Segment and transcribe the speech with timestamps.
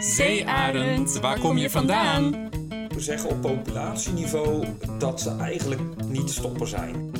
[0.00, 2.48] Zeearend, waar kom je vandaan?
[2.88, 4.66] We zeggen op populatieniveau
[4.98, 7.10] dat ze eigenlijk niet te stoppen zijn.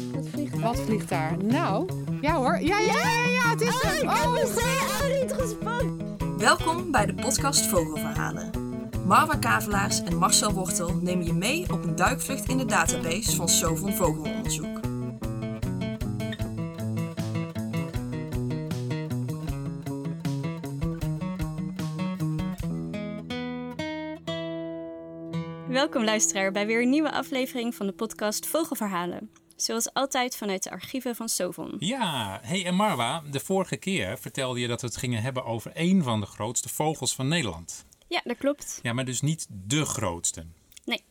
[0.60, 1.44] Wat vliegt daar?
[1.44, 1.88] Nou,
[2.20, 2.60] ja hoor.
[2.60, 4.04] Ja, ja, ja, ja, het is er.
[4.04, 6.16] Oh, zeearend gespannen.
[6.38, 8.50] Welkom bij de podcast Vogelverhalen.
[9.06, 13.48] Marwa Kavelaars en Marcel Wortel nemen je mee op een duikvlucht in de database van
[13.48, 14.69] Sovon Vogelonderzoek.
[25.90, 29.30] Welkom luisteraar bij weer een nieuwe aflevering van de podcast Vogelverhalen.
[29.56, 31.76] Zoals altijd vanuit de archieven van Sovon.
[31.78, 35.72] Ja, hey en Marwa, de vorige keer vertelde je dat we het gingen hebben over
[35.72, 37.84] één van de grootste vogels van Nederland.
[38.08, 38.78] Ja, dat klopt.
[38.82, 40.46] Ja, maar dus niet de grootste.
[40.84, 41.04] Nee.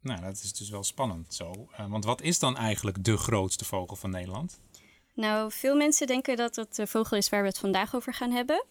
[0.00, 1.68] Nou, dat is dus wel spannend zo.
[1.80, 4.60] Uh, want wat is dan eigenlijk de grootste vogel van Nederland?
[5.14, 8.30] Nou, veel mensen denken dat het de vogel is waar we het vandaag over gaan
[8.30, 8.64] hebben.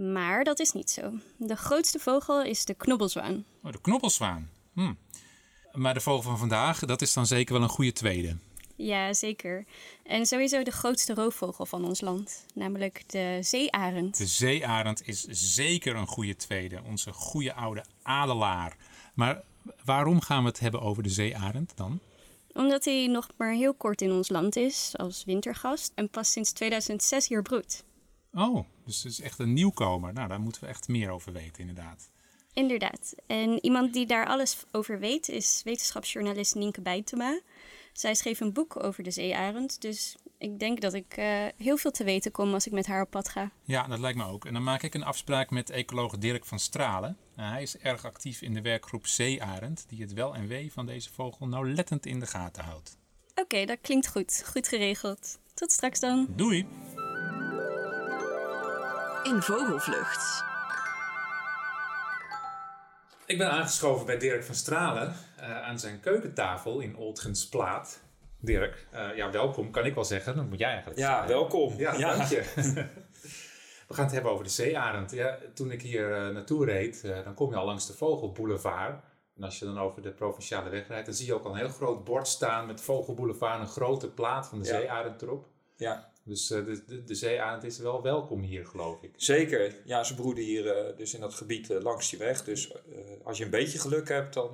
[0.00, 1.12] Maar dat is niet zo.
[1.36, 3.44] De grootste vogel is de knobbelzwaan.
[3.62, 4.50] Oh, de knobbelzwaan.
[4.72, 4.92] Hm.
[5.72, 8.36] Maar de vogel van vandaag, dat is dan zeker wel een goede tweede.
[8.76, 9.64] Ja, zeker.
[10.02, 14.18] En sowieso de grootste roofvogel van ons land, namelijk de zeearend.
[14.18, 18.76] De zeearend is zeker een goede tweede, onze goede oude adelaar.
[19.14, 19.42] Maar
[19.84, 22.00] waarom gaan we het hebben over de zeearend dan?
[22.52, 26.52] Omdat hij nog maar heel kort in ons land is als wintergast en pas sinds
[26.52, 27.84] 2006 hier broedt.
[28.34, 30.12] Oh, dus het is echt een nieuwkomer.
[30.12, 32.10] Nou, daar moeten we echt meer over weten, inderdaad.
[32.52, 33.14] Inderdaad.
[33.26, 37.40] En iemand die daar alles over weet is wetenschapsjournalist Nienke Bijtema.
[37.92, 41.90] Zij schreef een boek over de zeearend, dus ik denk dat ik uh, heel veel
[41.90, 43.50] te weten kom als ik met haar op pad ga.
[43.64, 44.44] Ja, dat lijkt me ook.
[44.44, 47.16] En dan maak ik een afspraak met ecoloog Dirk van Stralen.
[47.36, 50.86] Uh, hij is erg actief in de werkgroep Zeearend, die het wel en wee van
[50.86, 52.98] deze vogel nauwlettend in de gaten houdt.
[53.30, 54.42] Oké, okay, dat klinkt goed.
[54.46, 55.38] Goed geregeld.
[55.54, 56.26] Tot straks dan.
[56.36, 56.66] Doei!
[59.22, 60.44] In Vogelvlucht.
[63.26, 68.00] Ik ben aangeschoven bij Dirk van Stralen uh, aan zijn keukentafel in Oldgensplaat.
[68.38, 70.36] Dirk, uh, ja, welkom kan ik wel zeggen.
[70.36, 71.74] Dan moet jij eigenlijk Ja, welkom.
[71.76, 72.16] Ja, ja.
[72.16, 72.42] dank je.
[73.88, 75.10] We gaan het hebben over de zeearend.
[75.10, 79.02] Ja, toen ik hier uh, naartoe reed, dan kom je al langs de Vogelboulevard.
[79.36, 81.56] En als je dan over de provinciale weg rijdt, dan zie je ook al een
[81.56, 83.60] heel groot bord staan met Vogelboulevard.
[83.60, 84.80] Een grote plaat van de ja.
[84.80, 85.46] zeearend erop.
[85.76, 86.09] Ja.
[86.30, 89.10] Dus uh, de, de, de zeearend is wel welkom hier, geloof ik.
[89.16, 89.74] Zeker.
[89.84, 92.44] Ja, ze broeden hier uh, dus in dat gebied uh, langs die weg.
[92.44, 92.72] Dus
[93.24, 94.50] als je een beetje geluk hebt, dan,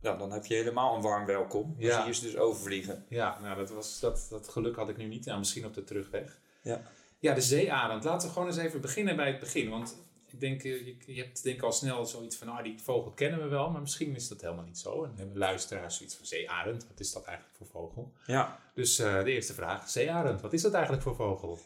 [0.00, 1.74] ja, dan heb je helemaal een warm welkom.
[1.78, 1.96] Ja.
[1.96, 3.04] zie je ze dus overvliegen.
[3.08, 5.24] Ja, nou, dat, was, dat, dat geluk had ik nu niet.
[5.24, 6.38] Nou, misschien op de terugweg.
[6.62, 6.82] Ja.
[7.18, 8.04] Ja, de zeearend.
[8.04, 9.70] Laten we gewoon eens even beginnen bij het begin.
[9.70, 10.03] Want
[10.34, 13.48] ik denk, je, je hebt denk al snel zoiets van, ah, die vogel kennen we
[13.48, 15.02] wel, maar misschien is dat helemaal niet zo.
[15.02, 18.12] En dan hebben luisteraars zoiets van zeearend, wat is dat eigenlijk voor vogel?
[18.26, 18.60] Ja.
[18.74, 21.58] Dus uh, de eerste vraag, zeearend, wat is dat eigenlijk voor vogel?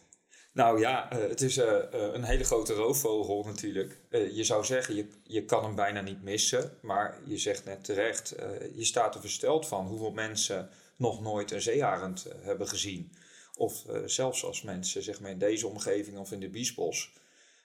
[0.52, 3.98] Nou ja, uh, het is uh, een hele grote roofvogel natuurlijk.
[4.10, 8.34] je zou zeggen, je, je kan hem bijna niet missen, maar je zegt net terecht,
[8.74, 13.12] je staat er versteld van hoeveel mensen nog nooit een zeearend hebben gezien.
[13.54, 17.12] Of zelfs als mensen zeg maar, in deze omgeving of in de Biesbos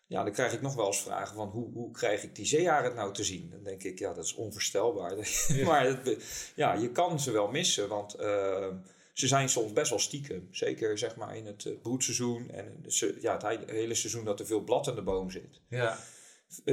[0.08, 2.96] ja, dan krijg ik nog wel eens vragen van hoe, hoe krijg ik die zeearend
[2.96, 3.50] nou te zien?
[3.50, 5.16] Dan denk ik, ja, dat is onvoorstelbaar.
[5.66, 6.18] maar het,
[6.56, 8.68] ja, je kan ze wel missen, want uh,
[9.14, 10.48] ze zijn soms best wel stiekem.
[10.52, 12.86] Zeker zeg maar in het broedseizoen en
[13.22, 15.62] ja, het hele seizoen dat er veel blad in de boom zit.
[15.70, 15.98] Ja.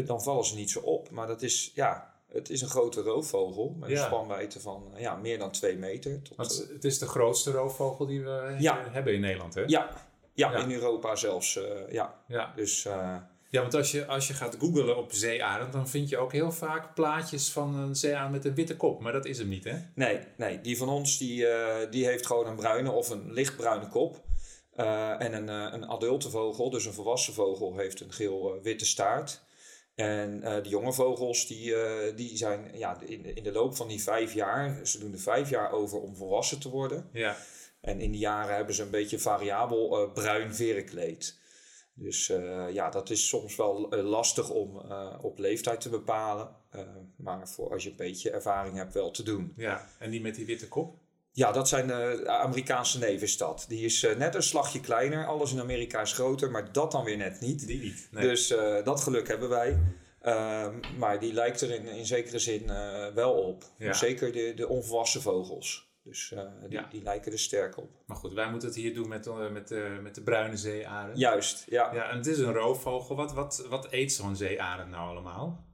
[0.05, 1.11] Dan vallen ze niet zo op.
[1.11, 5.39] Maar dat is, ja, het is een grote roofvogel met een spanwijdte van ja, meer
[5.39, 6.23] dan twee meter.
[6.23, 8.89] Tot, het is de grootste roofvogel die we ja.
[8.91, 9.63] hebben in Nederland, hè?
[9.67, 10.10] Ja,
[10.41, 11.57] ja, in Europa zelfs.
[11.57, 12.23] Uh, ja.
[12.27, 12.53] ja.
[12.57, 13.17] Dus, uh,
[13.51, 16.53] ja, want als je, als je gaat googlen op zeearend, dan vind je ook heel
[16.53, 19.01] vaak plaatjes van een zeearend met een witte kop.
[19.01, 19.77] Maar dat is hem niet, hè?
[19.95, 20.61] Nee, nee.
[20.61, 24.25] die van ons die, uh, die heeft gewoon een bruine of een lichtbruine kop.
[25.19, 29.43] en een, een adulte vogel, dus een volwassen vogel, heeft een geel-witte staart.
[29.95, 31.75] En de jonge vogels die,
[32.15, 35.51] die zijn ja, in, in de loop van die vijf jaar, ze doen er vijf
[35.51, 37.09] jaar over om volwassen te worden.
[37.13, 37.37] Ja.
[37.81, 41.39] En in die jaren hebben ze een beetje variabel uh, bruin verenkleed.
[41.95, 44.77] Dus uh, ja, dat is soms wel uh, lastig om
[45.21, 46.57] op leeftijd te bepalen.
[47.17, 49.53] maar voor als je een beetje ervaring hebt, wel te doen.
[49.57, 50.99] Ja, en die met die witte kop?
[51.33, 53.65] Ja, dat zijn de Amerikaanse nevenstad.
[53.69, 55.27] Die is net een slagje kleiner.
[55.27, 57.67] Alles in Amerika is groter, maar dat dan weer net niet.
[57.67, 58.09] Die niet.
[58.11, 58.29] Nee.
[58.29, 58.49] Dus
[58.85, 59.79] dat geluk hebben wij.
[60.21, 62.67] Ehm, maar die lijkt er in, in zekere zin
[63.15, 63.65] wel op.
[63.79, 63.93] Ja.
[63.93, 65.90] Zeker de, de onvolwassen vogels.
[66.03, 66.89] Dus uh, die, Ja.
[66.91, 67.91] die lijken er sterk op.
[68.07, 71.19] Maar goed, wij moeten het hier doen met, uh, met, uh, met de bruine zeearend.
[71.19, 71.95] Juist, ja.
[71.95, 73.17] Ja, en het is een roofvogel.
[73.17, 75.69] Wat, wat, wat eet zo'n zeearend nou allemaal?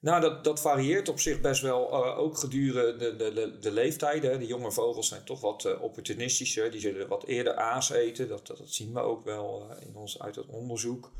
[0.00, 4.38] Nou, dat, dat varieert op zich best wel, ook gedurende de, de, de leeftijden.
[4.38, 6.70] De jonge vogels zijn toch wat opportunistischer.
[6.70, 8.28] Die zullen wat eerder aas eten.
[8.28, 11.12] Dat, dat, dat zien we ook wel in ons, uit het onderzoek.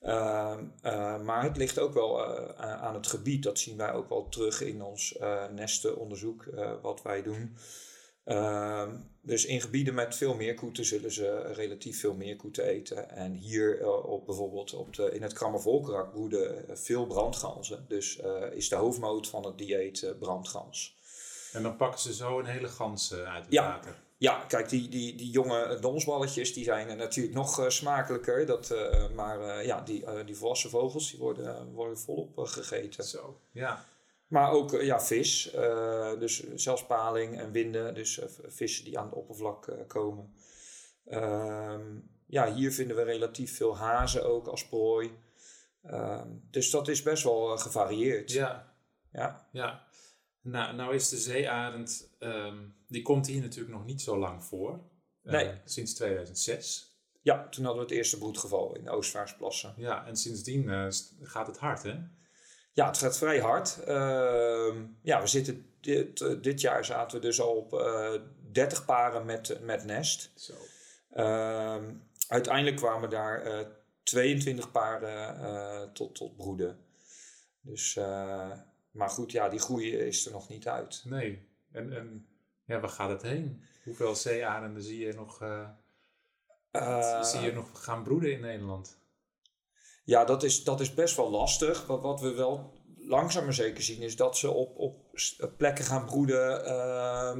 [0.00, 3.42] Ehm, eh, maar het ligt ook wel eh, aan het gebied.
[3.42, 6.44] Dat zien wij ook wel terug in ons uh, nestenonderzoek
[6.82, 7.56] wat wij doen.
[8.24, 13.10] Ehm, dus in gebieden met veel meerkoeten zullen ze relatief veel meerkoeten eten.
[13.10, 17.84] En hier op, bijvoorbeeld op de, in het Krammervolkerak broeden veel brandganzen.
[17.88, 18.20] Dus
[18.52, 20.98] is de hoofdmoot van het dieet brandgans.
[21.52, 23.62] En dan pakken ze zo een hele gans uit het ja.
[23.62, 23.98] water.
[24.20, 28.46] Ja, kijk, die, die, die jonge donsballetjes die zijn natuurlijk nog uh, smakelijker.
[28.46, 33.04] Dat, uh, maar uh, ja, die, die volwassen vogels die worden, worden volop gegeten.
[33.04, 33.84] Zo, ja.
[34.26, 35.50] Maar ook ja, vis,
[36.18, 40.34] dus zelfs paling en winden, dus vissen die aan het oppervlak komen.
[41.06, 45.10] Ehm, ja, hier vinden we relatief veel hazen ook als prooi.
[45.82, 48.32] Ehm, dus dat is best wel gevarieerd.
[48.32, 48.74] Ja.
[49.12, 49.48] Ja.
[49.52, 49.86] ja.
[50.40, 54.80] Nou, nou is de zeearend, um, die komt hier natuurlijk nog niet zo lang voor.
[55.22, 55.46] Nee.
[55.46, 56.98] Uh, sinds 2006.
[57.22, 59.74] Ja, toen hadden we het eerste broedgeval in de Oostvaartsplassen.
[59.76, 60.86] Ja, en sindsdien uh,
[61.20, 61.94] gaat het hard, hè?
[62.72, 63.78] Ja, het gaat vrij hard.
[63.88, 67.70] Uh, ja, we zitten dit, dit, jaar zaten we dus al op
[68.52, 70.32] 30 paren met, met nest.
[70.34, 70.54] Zo.
[71.10, 71.94] Ehm,
[72.28, 73.66] uiteindelijk kwamen daar
[74.02, 76.78] 22 paren tot, tot broeden.
[77.60, 77.98] Dus
[78.90, 81.02] maar goed, ja, die groei is er nog niet uit.
[81.04, 81.48] Nee.
[81.72, 82.26] En, en
[82.64, 83.62] ja, waar gaat het heen?
[83.84, 85.68] Hoeveel zeearenden zie je nog, uh,
[86.72, 88.98] uh, zie je nog gaan broeden in Nederland?
[90.04, 91.86] Ja, dat is, dat is best wel lastig.
[91.86, 95.18] Wat, wat we wel langzaam maar zeker zien, is dat ze op, op
[95.56, 97.38] plekken gaan broeden uh,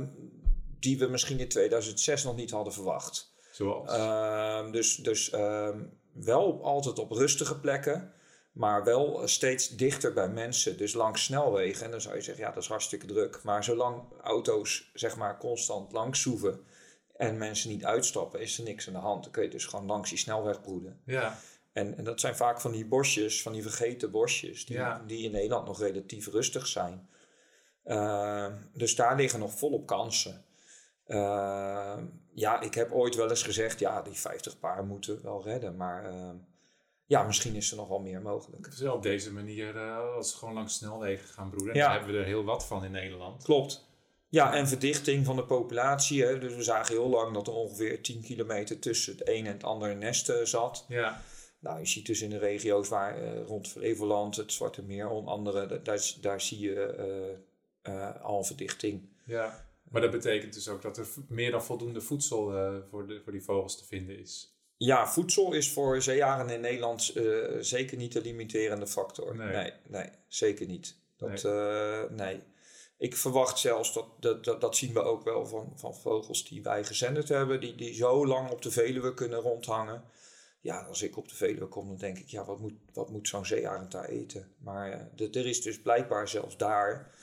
[0.78, 3.34] die we misschien in 2006 nog niet hadden verwacht.
[3.52, 3.90] Zoals?
[3.90, 8.12] Ehm, dus dus ehm, wel altijd op rustige plekken.
[8.52, 11.84] Maar wel steeds dichter bij mensen, dus langs snelwegen.
[11.84, 13.42] En dan zou je zeggen, ja, dat is hartstikke druk.
[13.42, 16.64] Maar zolang auto's zeg maar constant langs zoeven
[17.16, 19.22] en mensen niet uitstappen, is er niks aan de hand.
[19.22, 21.00] Dan kun je dus gewoon langs die snelweg broeden.
[21.04, 21.38] Ja.
[21.72, 25.02] En, en dat zijn vaak van die bosjes, van die vergeten bosjes, die, Ja.
[25.06, 27.08] die in Nederland nog relatief rustig zijn.
[27.84, 30.44] Uh, dus daar liggen nog volop kansen.
[31.06, 31.96] Uh,
[32.34, 35.76] ja, ik heb ooit wel eens gezegd, ja, die 50 paar moeten we wel redden.
[35.76, 36.30] Maar uh,
[37.10, 38.64] ja, misschien is er nog wel meer mogelijk.
[38.70, 41.82] Dus op deze manier, uh, als we gewoon langs snelwegen gaan broeden, Ja.
[41.86, 43.42] dan hebben we er heel wat van in Nederland.
[43.44, 43.88] Klopt.
[44.28, 46.22] Ja, en verdichting van de populatie.
[46.24, 46.38] Hè.
[46.38, 49.64] Dus we zagen heel lang dat er ongeveer 10 kilometer tussen het een en het
[49.64, 50.84] andere nest eh, zat.
[50.88, 51.22] Ja,
[51.58, 55.32] Nou, je ziet dus in de regio's waar eh, rond Flevoland, het Zwarte Meer, onder
[55.32, 57.38] andere, da- daar, daar zie je
[58.22, 59.08] al verdichting.
[59.24, 59.68] ja.
[59.90, 62.52] Maar dat betekent dus ook dat er meer dan voldoende voedsel
[62.90, 64.59] voor, de, voor die vogels te vinden is.
[64.82, 67.24] Ja, voedsel is voor zeearenden in Nederland eh,
[67.60, 69.36] zeker niet de limiterende factor.
[69.36, 69.52] Nee.
[69.52, 70.96] nee, nee, zeker niet.
[71.16, 71.52] Dat, Nee.
[71.52, 72.08] nee.
[72.10, 72.42] nee.
[72.98, 76.62] Ik verwacht zelfs, dat, dat, dat, dat zien we ook wel van, van vogels die
[76.62, 80.04] wij gezenderd hebben, die, die zo lang op de Veluwe kunnen rondhangen.
[80.60, 83.28] Ja, als ik op de Veluwe kom, dan denk ik, ja, wat moet, wat moet
[83.28, 84.52] zo'n zeearend daar eten?
[84.58, 87.14] Maar eh, de- er is dus blijkbaar zelfs daar,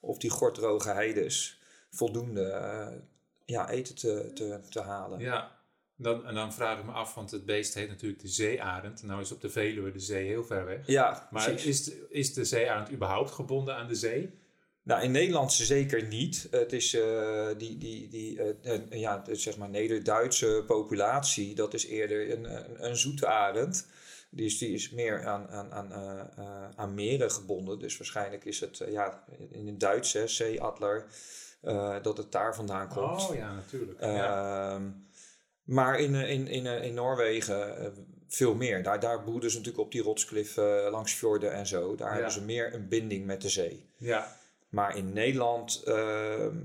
[0.00, 1.60] op die gortroge heides,
[1.90, 2.88] voldoende eh,
[3.44, 5.18] ja, eten te, te, te halen.
[5.20, 5.55] Ja,
[5.96, 9.02] dan, en dan vraag ik me af, want het beest heet natuurlijk de zeearend.
[9.02, 10.86] Nou is op de Veluwe de zee heel ver weg.
[10.86, 11.66] Ja, Maar precies.
[11.66, 14.30] is de, is de zeearend überhaupt gebonden aan de zee?
[14.86, 16.48] Nou, in Nederland zeker niet.
[16.50, 22.30] Het is eh, die, die, die eh, ja, zeg maar Neder-Duitse populatie, dat is eerder
[22.30, 23.86] een, een, een zoete arend.
[24.30, 27.78] Dus die is meer aan, aan, aan, eh, aan meren gebonden.
[27.78, 31.06] Dus waarschijnlijk is het ja, in het Duits, zeeadler,
[32.02, 33.28] dat het daar vandaan komt.
[33.28, 34.00] Oh ja, natuurlijk.
[34.00, 34.80] ja.
[35.66, 37.86] Maar in, eh, in, in, eh, in Noorwegen eh,
[38.28, 38.82] veel meer.
[38.82, 41.94] Daar, daar broeden ze natuurlijk op die rotskliffen langs fjorden en zo.
[41.94, 42.14] Daar Ja.
[42.14, 43.84] hebben ze meer een binding met de zee.
[43.96, 44.36] ja.
[44.68, 46.56] Maar in Nederland ehm,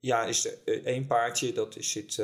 [0.00, 2.22] ja, is er één paardje, dat zit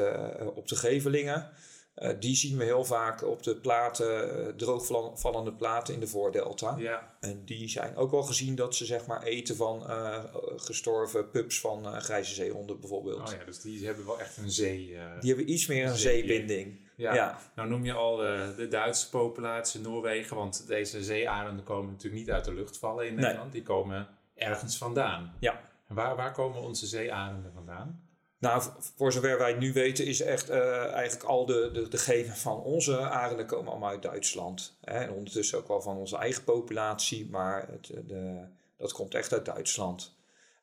[0.54, 1.50] op de Gevelingen.
[1.96, 6.76] Eh, die zien we heel vaak op de platen, eh, droogvallende platen in de Voordelta.
[6.78, 7.16] ja.
[7.20, 10.24] En die zijn ook wel gezien dat ze zeg maar eten van eh,
[10.56, 13.28] gestorven pups van grijze zeehonden bijvoorbeeld.
[13.32, 14.96] Oh ja, dus die hebben wel echt een zee.
[15.20, 16.80] Die hebben iets meer een zeebinding.
[16.96, 17.14] ja.
[17.14, 17.38] ja.
[17.54, 22.44] Nou noem je al de Duitse populatie, Noorwegen, want deze zeearenden komen natuurlijk niet uit
[22.44, 23.24] de lucht vallen in Nee.
[23.24, 23.52] Nederland.
[23.52, 25.34] Die komen ergens vandaan.
[25.40, 25.60] Ja.
[25.86, 28.05] Waar, waar komen onze zeearenden vandaan?
[28.38, 28.62] Nou,
[28.96, 32.62] voor zover wij nu weten is echt eh, eigenlijk al de, de, de genen van
[32.62, 34.76] onze arenden komen allemaal uit Duitsland.
[34.80, 34.98] Hè?
[34.98, 38.44] En ondertussen ook wel van onze eigen populatie, maar het, eh, de,
[38.76, 40.16] dat komt echt uit Duitsland.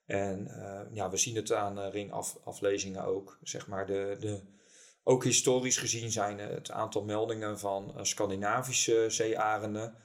[0.06, 3.38] En eh, ja, we zien het aan ringaflezingen ook.
[3.44, 4.42] Zeg maar de, de,
[5.04, 9.96] ook historisch gezien zijn het aantal meldingen van Scandinavische zeearenden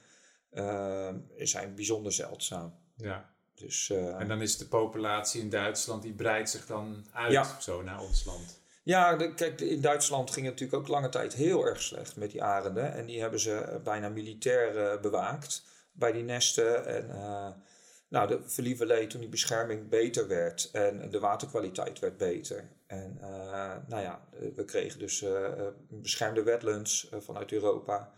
[1.37, 2.73] zijn bijzonder zeldzaam.
[2.95, 3.29] Ja.
[3.59, 7.59] Dus, eh, En dan is de populatie in Duitsland, die breidt zich dan uit Ja.
[7.59, 8.59] zo naar ons land.
[8.83, 12.31] Ja, de- kijk, in Duitsland ging het natuurlijk ook lange tijd heel erg slecht met
[12.31, 12.93] die arenden.
[12.93, 16.85] En die hebben ze eh, bijna militair eh, bewaakt bij die nesten.
[16.85, 17.47] En uh,
[18.07, 22.69] nou, de Verlievelee, toen die bescherming beter werd en de waterkwaliteit werd beter.
[22.87, 23.17] En
[23.87, 24.21] nou ja,
[24.55, 25.25] we kregen dus
[25.89, 28.11] beschermde wetlands vanuit Europa.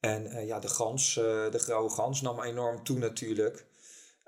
[0.00, 3.66] En ja, de gans, de grauwe gans nam enorm toe natuurlijk.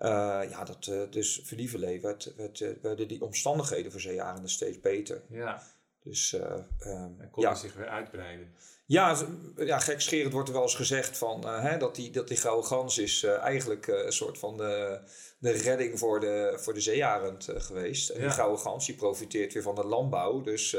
[0.05, 4.81] Uh, ja, dat, uh, dus Verlievelee werd, werd, uh, werden die omstandigheden voor zeearenden steeds
[4.81, 5.23] beter.
[5.29, 5.63] Ja.
[6.03, 7.55] Dus, um, en kon ja.
[7.55, 8.55] zich weer uitbreiden.
[8.87, 12.65] Ja, ja, gekscherend wordt er wel eens gezegd van, hè, dat, die, dat die gouden
[12.65, 15.01] gans is eigenlijk een soort van de,
[15.39, 18.11] de redding voor de, voor de zeearend geweest.
[18.11, 18.27] En Ja.
[18.27, 20.41] die gouden gans die profiteert weer van de landbouw.
[20.41, 20.77] Dus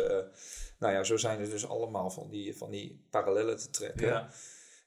[0.80, 4.08] nou ja, zo zijn er dus allemaal van die, van die parallellen te trekken.
[4.08, 4.30] Ja.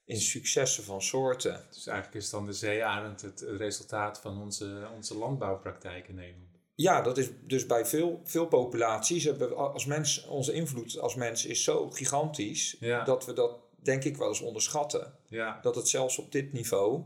[0.09, 1.65] In successen van soorten.
[1.71, 6.47] Dus eigenlijk is dan de zeearend het, resultaat van onze, onze landbouwpraktijk in Nederland.
[6.75, 9.23] Ja, dat is dus bij veel, veel populaties.
[9.23, 13.03] Hebben we als mens, onze invloed als mens is zo gigantisch Ja.
[13.03, 15.13] dat we dat denk ik wel eens onderschatten.
[15.27, 17.03] Ja, Dat het zelfs op dit niveau,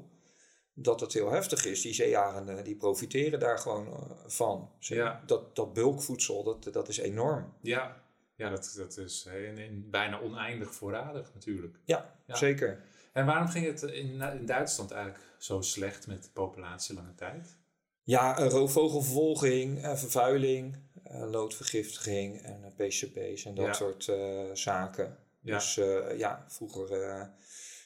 [0.74, 1.82] dat het heel heftig is.
[1.82, 3.94] Die zeearenden die profiteren daar gewoon eh,
[4.26, 4.70] van.
[4.80, 5.24] Ze- Ja.
[5.26, 7.54] Dat, dat bulkvoedsel, dat, dat is enorm.
[7.62, 8.02] ja.
[8.36, 11.78] ja dat, dat is in, in bijna oneindig voorradig natuurlijk.
[11.86, 12.36] Ja, Ja.
[12.36, 12.84] zeker.
[13.14, 17.58] En waarom ging het in, in Duitsland eigenlijk zo slecht met de populatie lange tijd?
[18.04, 23.74] Ja, roofvogelvervolging, eh, vervuiling, eh, loodvergiftiging en eh, PCB's en dat Ja.
[23.74, 24.12] soort
[24.54, 25.18] zaken.
[25.40, 25.54] Ja.
[25.58, 25.74] Dus
[26.18, 27.32] ja, vroeger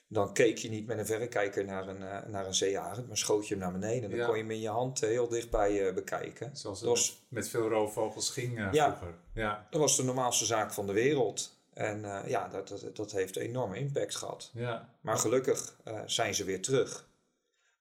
[0.10, 3.54] dan keek je niet met een verrekijker naar een, naar een zeearend, maar schoot je
[3.54, 4.10] hem naar beneden.
[4.10, 4.26] Dan Ja.
[4.26, 6.58] kon je hem in je hand heel dichtbij bekijken.
[6.58, 9.16] Zoals het was, met, veel roofvogels ging vroeger.
[9.34, 11.57] Ja, dat was de normaalste zaak van de wereld.
[11.78, 14.52] En eh, ja, dat, dat, dat heeft enorme impact gehad.
[14.54, 14.90] ja.
[15.02, 17.10] Maar gelukkig eh, zijn ze weer terug.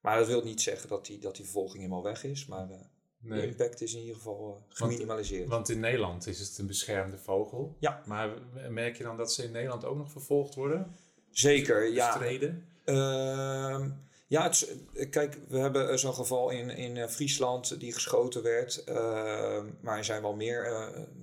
[0.01, 2.47] Maar dat wil niet zeggen dat die, dat die vervolging helemaal weg is.
[2.47, 2.79] Maar eh,
[3.21, 5.49] de impact is in ieder geval geminimaliseerd.
[5.49, 7.77] Want in Nederland is het een beschermde vogel.
[7.79, 8.03] Ja.
[8.07, 8.31] Maar
[8.69, 10.95] merk je dan dat ze in Nederland ook nog vervolgd worden?
[11.31, 12.07] Zeker, ja.
[12.07, 12.65] Bestreden?
[14.29, 17.93] Ehm, ja, het, eh, kijk, we hebben eh, zo'n geval in, in eh, Friesland die
[17.93, 18.85] geschoten werd.
[18.85, 20.65] Ehm, maar er zijn wel meer,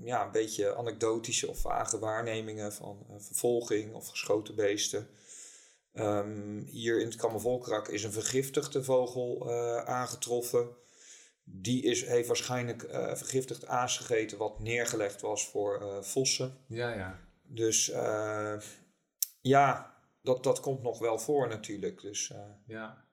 [0.04, 5.08] ja, een beetje anekdotische of vage waarnemingen van vervolging of geschoten beesten.
[5.94, 9.52] Ehm, hier in het Kammervolkrak is een vergiftigde vogel
[9.86, 10.68] aangetroffen.
[11.44, 16.58] Die is, heeft waarschijnlijk vergiftigd aas gegeten wat neergelegd was voor vossen.
[16.68, 17.20] Ja, ja.
[17.54, 18.56] Dus eh,
[19.42, 19.93] ja,
[20.24, 22.02] dat, dat komt nog wel voor natuurlijk.
[22.02, 23.06] Dus eh, ja.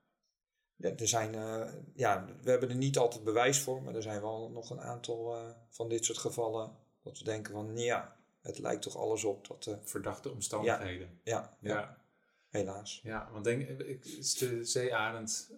[0.77, 4.21] ja, er zijn, eh, ja, we hebben er niet altijd bewijs voor, maar er zijn
[4.21, 6.77] wel nog een aantal eh, van dit soort gevallen.
[7.03, 11.21] Dat we denken van ja, het lijkt toch alles op dat, Verdachte omstandigheden.
[11.25, 12.03] ja, ja, Ja.
[12.49, 13.01] helaas.
[13.03, 15.51] Ja, want denk, ik- is de zeearend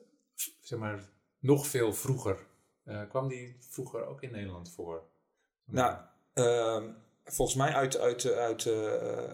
[0.60, 2.46] zeg maar, nog veel vroeger?
[3.08, 5.08] Kwam die vroeger ook in Nederland voor?
[5.64, 6.00] Nou,
[6.32, 6.92] ehm,
[7.24, 8.66] volgens mij uit, uit, uit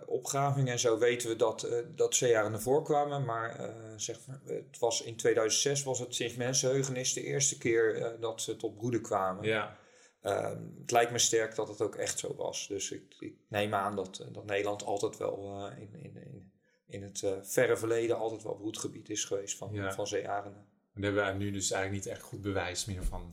[0.07, 2.15] opgravingen en zo weten we dat, eh dat
[2.61, 3.25] voorkwamen.
[3.25, 8.43] Maar eh, zeg, het was in 2006 was het zich mensenheugenis de eerste keer dat
[8.43, 9.45] ze tot broeden kwamen.
[9.45, 9.77] ja,
[10.23, 12.67] Ehm, het lijkt me sterk dat het ook echt zo was.
[12.69, 16.53] Dus ik, ik neem aan dat, dat Nederland altijd wel in, in, in,
[16.87, 19.93] in het verre verleden altijd wel broedgebied is geweest van, Ja.
[19.93, 20.67] van zeearenden.
[20.95, 23.33] daar hebben we nu dus eigenlijk niet echt goed bewijs meer van.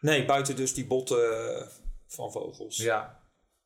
[0.00, 1.68] Nee, buiten dus die botten
[2.06, 2.76] van vogels.
[2.76, 3.17] Ja,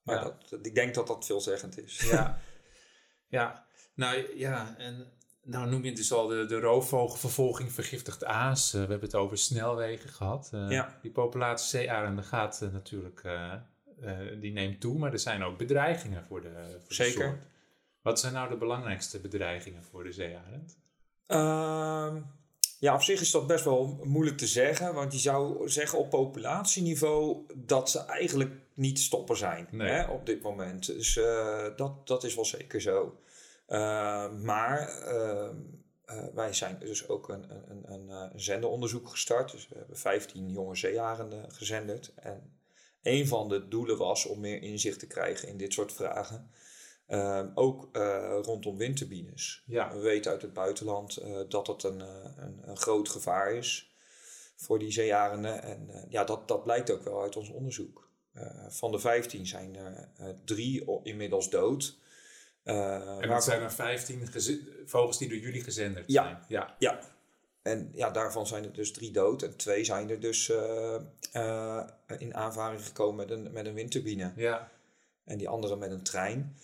[0.02, 0.36] Maar ja.
[0.48, 2.00] Dat, ik denk dat dat veelzeggend is.
[2.10, 2.38] ja.
[3.28, 3.66] ja.
[3.94, 5.12] Nou ja, en
[5.44, 8.66] nou noem je dus al de, de roofvogelvervolging vergiftigd aas.
[8.66, 10.50] Eh, we hebben het over snelwegen gehad.
[10.52, 10.98] Eh, Ja.
[11.02, 13.22] Die populatie zeearenden gaat eh, natuurlijk,
[14.40, 17.28] die neemt toe, maar er zijn ook bedreigingen voor de, voor de Zeker.
[17.28, 17.42] soort.
[18.02, 20.78] Wat zijn nou de belangrijkste bedreigingen voor de zeearend?
[21.26, 22.20] Ehm,
[22.78, 24.94] ja, op zich is dat best wel moeilijk te zeggen.
[24.94, 29.88] Want je zou zeggen op populatieniveau dat ze eigenlijk niet stoppen zijn Nee.
[29.88, 30.86] hè, op dit moment.
[30.86, 33.20] Dus eh, dat, dat is wel zeker zo.
[33.66, 35.56] Ehm, maar ehm,
[36.04, 39.50] eh, wij zijn dus ook een, een, een, een, eh, zenderonderzoek gestart.
[39.50, 42.12] Dus we hebben 15 jonge zeearenden gezenderd.
[42.14, 42.56] En
[43.02, 46.50] een van de doelen was om meer inzicht te krijgen in dit soort vragen.
[47.06, 49.62] Ehm, ook eh, rondom windturbines.
[49.66, 49.92] Ja.
[49.92, 53.94] We weten uit het buitenland eh, dat dat een, eh, een, een groot gevaar is
[54.56, 55.62] voor die zeearenden.
[55.62, 58.10] En eh, ja, dat, dat blijkt ook wel uit ons onderzoek.
[58.32, 61.96] Eh, van de 15 zijn er eh, drie inmiddels dood.
[62.62, 66.22] Eh, En dat zijn er 15 geze- vogels die door jullie gezenderd Ja.
[66.24, 66.38] zijn.
[66.48, 66.74] Ja.
[66.78, 67.00] Ja,
[67.62, 69.42] en ja, daarvan zijn er dus drie dood.
[69.42, 70.52] En twee zijn er dus
[72.18, 74.32] in aanvaring gekomen met een, met een windturbine.
[74.36, 74.70] Ja.
[75.24, 76.56] En die andere met een trein.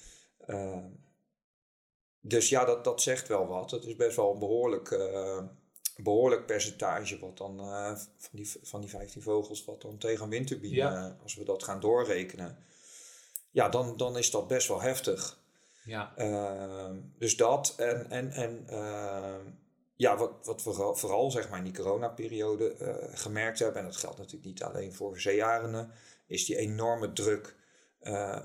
[2.21, 3.71] Dus ja, dat, dat zegt wel wat.
[3.71, 5.43] Het is best wel een behoorlijk, eh,
[6.03, 10.29] behoorlijk percentage wat dan, eh, van, die, van die 15 vogels, wat dan tegen
[10.75, 11.07] Ja.
[11.07, 12.59] eh, als we dat gaan doorrekenen.
[13.51, 15.39] ja, dan, dan is dat best wel heftig.
[15.85, 16.17] Ja.
[16.17, 19.47] Ehm, dus dat en, en, en ehm,
[19.97, 23.87] ja, wat, wat we vooral, vooral zeg maar in die coronaperiode eh, gemerkt hebben, en
[23.89, 25.91] dat geldt natuurlijk niet alleen voor zeearenden,
[26.27, 27.57] is die enorme druk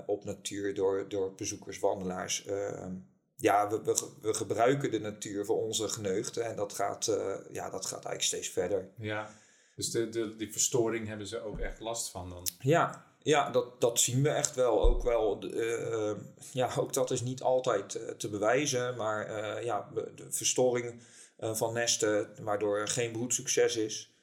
[0.06, 2.44] op natuur door, door bezoekers, wandelaars.
[2.44, 2.94] Ehm,
[3.36, 7.70] ja, we, we, we gebruiken de natuur voor onze geneugten en dat gaat, eh, ja,
[7.70, 8.88] dat gaat eigenlijk steeds verder.
[8.98, 9.42] ja.
[9.76, 12.46] Dus de, de, die verstoring hebben ze ook echt last van dan.
[12.58, 14.82] Ja, ja dat, dat zien we echt wel.
[14.82, 16.14] Ook, wel eh,
[16.52, 18.96] ja, ook dat is niet altijd eh, te bewijzen.
[18.96, 21.02] Maar ja, de verstoring
[21.38, 24.14] van nesten, waardoor er geen broedsucces is.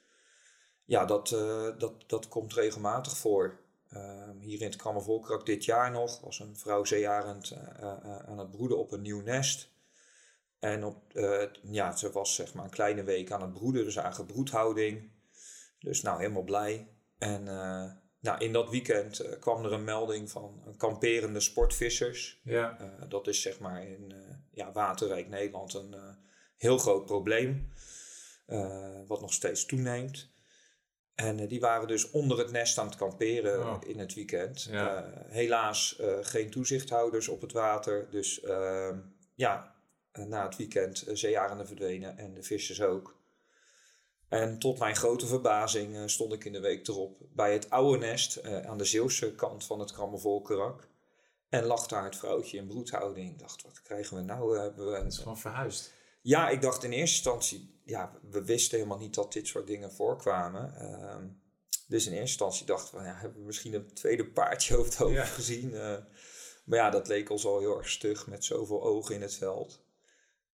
[0.86, 1.30] Ja, dat,
[1.78, 3.60] dat, dat komt regelmatig voor.
[3.92, 8.18] Ehm, hier in het Krammervolkrak dit jaar nog was een vrouw zeearend eh, eh, eh,
[8.18, 9.70] aan het broeden op een nieuw nest.
[10.60, 11.12] En op,
[11.64, 15.12] ja, ze was zeg maar een kleine week aan het broeden, dus aan gebroedhouding.
[15.80, 16.88] Dus nou, helemaal blij.
[17.18, 17.44] En
[18.20, 22.42] nou, in dat weekend kwam er een melding van een kamperende sportvissers.
[22.44, 22.78] Ja.
[23.10, 25.96] Dat is zeg maar in eh, ja, waterrijk Nederland een
[26.58, 27.74] heel groot probleem.
[29.08, 30.31] wat nog steeds toeneemt.
[31.16, 33.78] En eh, die waren dus onder het nest aan het kamperen Oh.
[33.86, 34.64] in het weekend.
[34.64, 35.04] Ja.
[35.04, 38.08] Eh, helaas eh, geen toezichthouders op het water.
[38.10, 39.00] Dus ehm,
[39.36, 39.76] ja,
[40.14, 43.20] na het weekend zeearenden verdwenen en de vissers ook.
[44.30, 48.44] En tot mijn grote verbazing stond ik in de week erop bij het oude nest
[48.44, 50.88] aan de Zeeuwse kant van het Krammervolkerak.
[51.50, 53.32] En lag daar het vrouwtje in broedhouding.
[53.32, 54.58] Ik dacht, wat krijgen we nou?
[54.60, 55.94] Hebben we Dat is gewoon verhuisd.
[56.22, 59.92] Ja, ik dacht in eerste instantie, ja, we wisten helemaal niet dat dit soort dingen
[59.92, 60.76] voorkwamen.
[60.76, 61.26] Ehm,
[61.88, 65.00] dus in eerste instantie dachten we, ja, hebben we misschien een tweede paardje over het
[65.00, 65.26] hoofd Ja.
[65.26, 65.74] gezien.
[65.76, 65.98] Eh,
[66.64, 69.80] maar ja, dat leek ons al heel erg stug met zoveel ogen in het veld.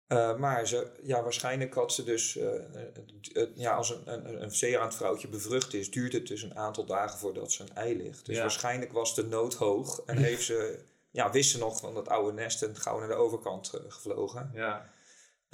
[0.06, 4.94] Eh, maar ze, ja, waarschijnlijk had ze dus, eh, ja, als een, een, een zeearend
[4.94, 8.26] vrouwtje bevrucht is, duurt het dus een aantal dagen voordat ze een ei ligt.
[8.26, 8.40] Dus Ja.
[8.42, 10.78] waarschijnlijk was de nood hoog en heeft ze,
[11.10, 14.50] ja, wist ze nog van dat oude nest en gauw naar de overkant gevlogen.
[14.54, 14.92] Ja.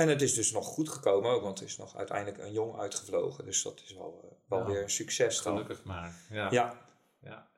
[0.01, 2.79] En het is dus nog goed gekomen ook, want er is nog uiteindelijk een jong
[2.79, 3.45] uitgevlogen.
[3.45, 5.53] Dus dat is wel, eh, wel weer een succes dan.
[5.53, 6.15] Gelukkig maar.
[6.31, 6.49] Ja.
[6.51, 6.87] Ja,
[7.23, 7.49] Ja.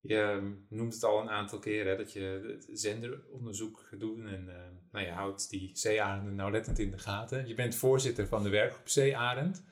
[0.00, 5.06] Je ehm, noemt het al een aantal keren dat je zenderonderzoek doet en eh, nou,
[5.06, 7.46] je houdt die zeearenden nauwlettend in de gaten.
[7.46, 9.62] Je bent voorzitter van de werkgroep Zeearend.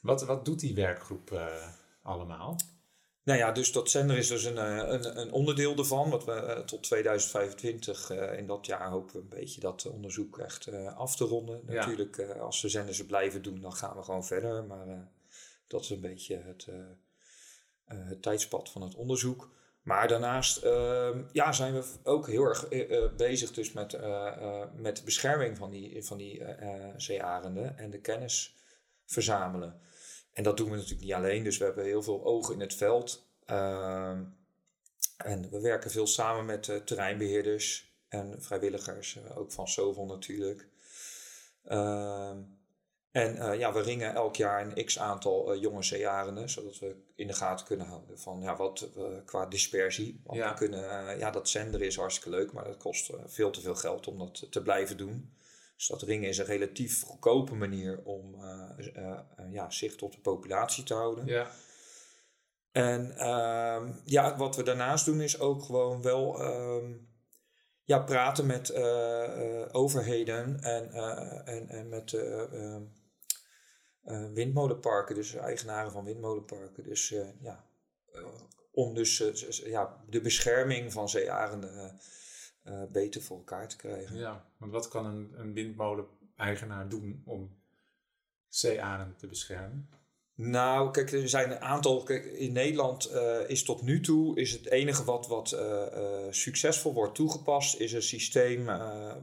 [0.00, 1.68] Wat, wat doet die werkgroep eh,
[2.02, 2.56] allemaal?
[3.24, 6.10] Nou ja, dus dat zender is dus een, eh, een, een onderdeel ervan.
[6.10, 10.38] Wat we eh, tot 2025, eh, in dat jaar hopen we een beetje dat onderzoek
[10.38, 11.62] echt af te ronden.
[11.66, 11.72] Ja.
[11.72, 14.64] Natuurlijk, als de zenders het blijven doen, dan gaan we gewoon verder.
[14.64, 15.08] Maar
[15.66, 16.66] dat is een beetje het,
[17.84, 19.50] het tijdspad van het onderzoek.
[19.82, 22.68] Maar daarnaast ehm, ja, zijn we ook heel erg
[23.16, 23.98] bezig dus met,
[24.74, 26.42] met de bescherming van die, van die
[26.96, 28.56] zeearenden en de kennis
[29.04, 29.80] verzamelen.
[30.32, 32.74] En dat doen we natuurlijk niet alleen, dus we hebben heel veel ogen in het
[32.74, 33.26] veld.
[33.46, 34.22] Ehm,
[35.16, 40.68] en we werken veel samen met eh, terreinbeheerders en vrijwilligers, eh, ook van Sovon natuurlijk.
[41.64, 42.38] Ehm,
[43.10, 47.26] en eh, ja, we ringen elk jaar een x aantal jonge zeearenden, zodat we in
[47.26, 50.20] de gaten kunnen houden van ja, wat eh, qua dispersie.
[50.24, 50.50] Want Ja.
[50.50, 54.06] we kunnen, ja, dat zenderen is hartstikke leuk, maar dat kost veel te veel geld
[54.06, 55.34] om dat te blijven doen.
[55.76, 59.18] Dus dat ringen is een relatief goedkope manier om eh, eh,
[59.50, 61.26] ja, zicht op de populatie te houden.
[61.26, 61.50] Ja.
[62.72, 66.92] En ehm, ja, wat we daarnaast doen is ook gewoon wel ehm,
[67.84, 68.74] ja, praten met
[69.72, 70.92] overheden en,
[71.44, 72.82] en, en met eh, ehm,
[74.02, 76.84] eh, windmolenparken, dus eigenaren van windmolenparken.
[76.84, 77.08] Dus
[77.40, 77.64] ja,
[78.72, 79.18] om dus
[79.64, 82.00] ja, de bescherming van zeearenden
[82.62, 84.16] eh, beter voor elkaar te krijgen.
[84.16, 84.44] ja.
[84.56, 87.56] Want wat kan een, een windmolen-eigenaar doen om
[88.48, 89.88] zeearenden te beschermen?
[90.34, 92.02] Nou, kijk, er zijn een aantal.
[92.02, 95.86] Kijk, in Nederland eh, is tot nu toe is het enige wat, wat eh,
[96.30, 98.64] succesvol wordt toegepast, is een systeem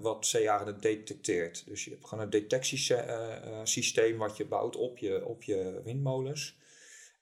[0.02, 1.64] wat zeearenden detecteert.
[1.66, 6.58] Dus je hebt gewoon een detectiesysteem wat je bouwt op je, op je windmolens.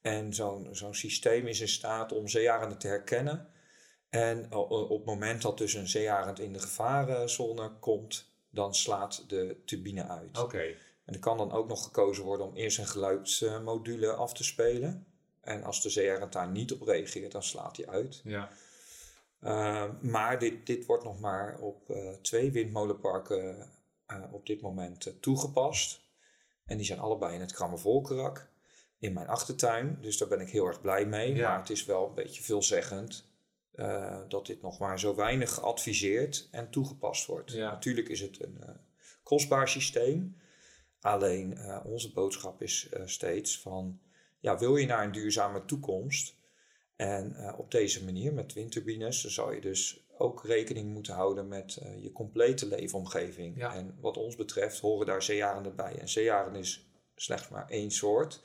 [0.02, 3.48] En zo'n zo'n systeem is in staat om zeearenden te herkennen.
[4.10, 9.24] En o- op het moment dat dus een zeearend in de gevarenzone komt, dan slaat
[9.30, 10.40] de turbine uit.
[10.40, 10.76] Oké.
[11.06, 15.06] En er kan dan ook nog gekozen worden om eerst een geluidsmodule af te spelen.
[15.42, 18.22] En als de zeearend daar niet op reageert, dan slaat hij uit.
[18.24, 18.50] Ja.
[19.44, 23.70] Uh, maar dit, dit wordt nog maar op uh, twee windmolenparken
[24.12, 26.00] uh, op dit moment toegepast.
[26.66, 28.50] En die zijn allebei in het Krammervolkerak
[29.00, 29.98] in mijn achtertuin.
[30.02, 31.36] Dus daar ben ik heel erg blij mee.
[31.36, 31.50] Ja.
[31.50, 33.27] Maar het is wel een beetje veelzeggend
[33.78, 37.52] uh, dat dit nog maar zo weinig geadviseerd en toegepast wordt.
[37.52, 37.72] Ja.
[37.72, 38.70] Natuurlijk is het een uh,
[39.24, 40.38] kostbaar systeem.
[41.02, 44.00] Alleen uh, onze boodschap is steeds van,
[44.40, 46.36] ja, wil je naar een duurzame toekomst
[46.96, 51.48] En eh, op deze manier, met windturbines, dan zou je dus ook rekening moeten houden
[51.48, 53.58] met eh, je complete leefomgeving.
[53.58, 53.76] Ja.
[53.76, 55.96] En wat ons betreft horen daar zeearenden bij.
[56.00, 58.42] En zeearenden is slechts maar één soort.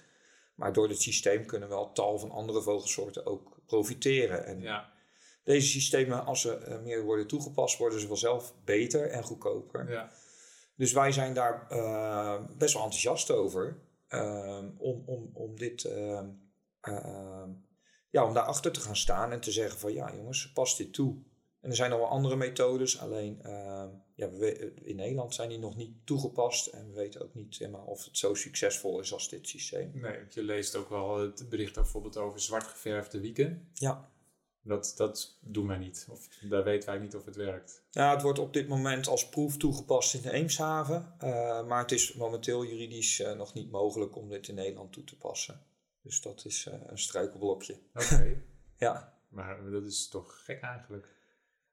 [0.54, 4.46] Maar door dit systeem kunnen wel tal van andere vogelsoorten ook profiteren.
[4.46, 4.91] En Ja,
[5.42, 9.90] deze systemen, als ze eh, meer worden toegepast, worden ze vanzelf beter en goedkoper.
[9.90, 10.10] ja.
[10.76, 13.82] Dus wij zijn daar eh, best wel enthousiast over.
[14.08, 15.84] ehm, om, om, om dit.
[15.84, 16.28] ehm,
[18.10, 21.16] ja, om daarachter te gaan staan en te zeggen van ja jongens, pas dit toe.
[21.60, 23.38] En er zijn nog wel andere methodes, alleen
[24.14, 26.66] ja, we, we- in Nederland zijn die nog niet toegepast.
[26.66, 29.90] En we weten ook niet helemaal of het zo succesvol is als dit systeem.
[29.94, 33.68] Nee, je leest ook wel het bericht bijvoorbeeld over zwart geverfde wieken.
[33.74, 34.10] Ja,
[34.64, 36.06] Dat, dat doen wij niet.
[36.10, 37.82] Of daar weten wij niet of het werkt.
[37.90, 41.14] Ja, het wordt op dit moment als proef toegepast in de Eemshaven.
[41.18, 45.04] eh, maar het is momenteel juridisch eh, nog niet mogelijk om dit in Nederland toe
[45.04, 45.60] te passen.
[46.02, 47.78] Dus dat is eh, een struikelblokje.
[47.94, 48.42] Oké,
[48.76, 51.08] Ja, maar dat is toch gek eigenlijk.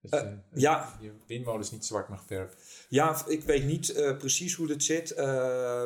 [0.01, 0.97] Dat je, ja.
[0.99, 2.57] je windmolens niet zwart mag verven.
[2.89, 5.15] ja ik weet niet eh, precies hoe dit zit.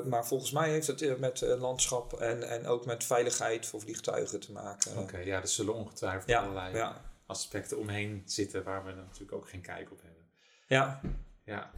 [0.10, 4.52] maar volgens mij heeft het met landschap en, en ook met veiligheid voor vliegtuigen te
[4.52, 4.98] maken.
[4.98, 9.50] Oké, ja, er zullen ongetwijfeld Ja, allerlei ja, aspecten omheen zitten waar we natuurlijk ook
[9.50, 10.24] geen kijk op hebben.
[10.68, 11.02] ja,
[11.46, 11.72] Ja.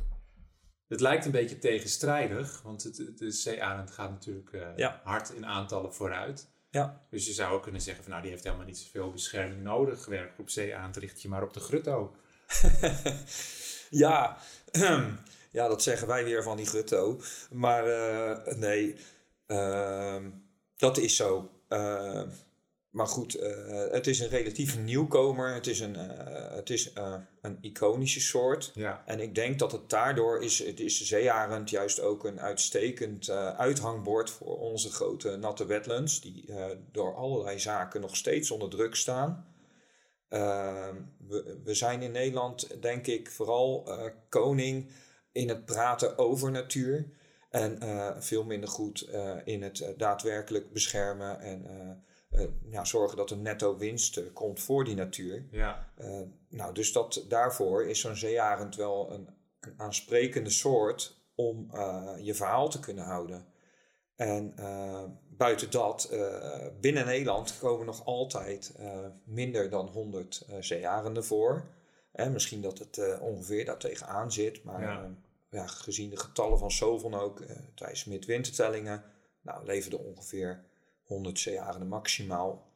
[0.88, 5.02] Het lijkt een beetje tegenstrijdig, want het, de zeearend gaat natuurlijk Ja.
[5.04, 6.50] hard in aantallen vooruit.
[6.70, 7.06] ja.
[7.10, 10.06] Dus je zou ook kunnen zeggen van nou, die heeft helemaal niet zoveel bescherming nodig.
[10.06, 12.16] Werkgroep zeearend richt je maar op de grutto.
[13.90, 14.38] Ja,
[15.52, 17.22] ja, dat zeggen wij weer van die gutto.
[17.52, 18.96] Maar eh, nee,
[19.46, 20.30] ehm,
[20.78, 21.50] dat is zo.
[21.68, 22.28] Ehm,
[22.90, 25.54] maar goed, eh, het is een relatieve nieuwkomer.
[25.54, 26.94] Het is, een, eh, het is
[27.42, 28.72] een iconische soort.
[28.74, 32.40] Ja, En ik denk dat het daardoor is, het is de zeearend juist ook een
[32.40, 36.54] uitstekend uithangbord voor onze grote natte wetlands, die
[36.92, 39.55] door allerlei zaken nog steeds onder druk staan.
[40.36, 40.96] Ehm,
[41.28, 44.92] we, we zijn in Nederland, denk ik, vooral eh, koning
[45.32, 47.10] in het praten over natuur.
[47.50, 52.04] En eh, veel minder goed eh, in het daadwerkelijk beschermen en
[52.70, 55.48] ja, zorgen dat er netto winst komt voor die natuur.
[55.52, 55.90] ja,
[56.50, 61.72] nou, dus dat, daarvoor is zo'n zeearend wel een, een aansprekende soort om
[62.22, 63.46] je verhaal te kunnen houden.
[64.16, 64.54] En
[65.38, 71.66] buiten dat, eh, binnen Nederland komen nog altijd eh, minder dan 100 eh, zeearenden voor.
[72.12, 75.12] En misschien dat het ongeveer daar tegenaan zit, maar Ja.
[75.50, 77.42] ja, gezien de getallen van Sovon ook
[77.76, 79.04] tijdens midwintertellingen,
[79.42, 80.64] nou, leverden ongeveer
[81.04, 82.74] 100 zeearenden maximaal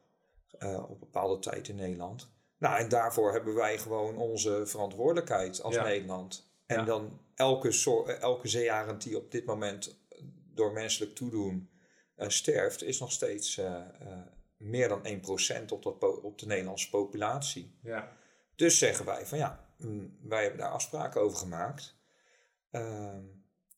[0.88, 2.28] op bepaalde tijd in Nederland.
[2.58, 5.82] Nou, en daarvoor hebben wij gewoon onze verantwoordelijkheid als Ja.
[5.82, 6.50] Nederland.
[6.66, 6.84] En Ja.
[6.84, 7.68] dan elke,
[8.20, 9.98] elke zeearend die op dit moment
[10.54, 11.69] door menselijk toedoen
[12.28, 14.18] sterft, is nog steeds eh, eh,
[14.56, 17.78] meer dan 1% op, dat op de Nederlandse populatie.
[17.82, 18.12] ja.
[18.56, 21.96] Dus zeggen wij van ja, mm, wij hebben daar afspraken over gemaakt.
[22.70, 23.22] Ehm,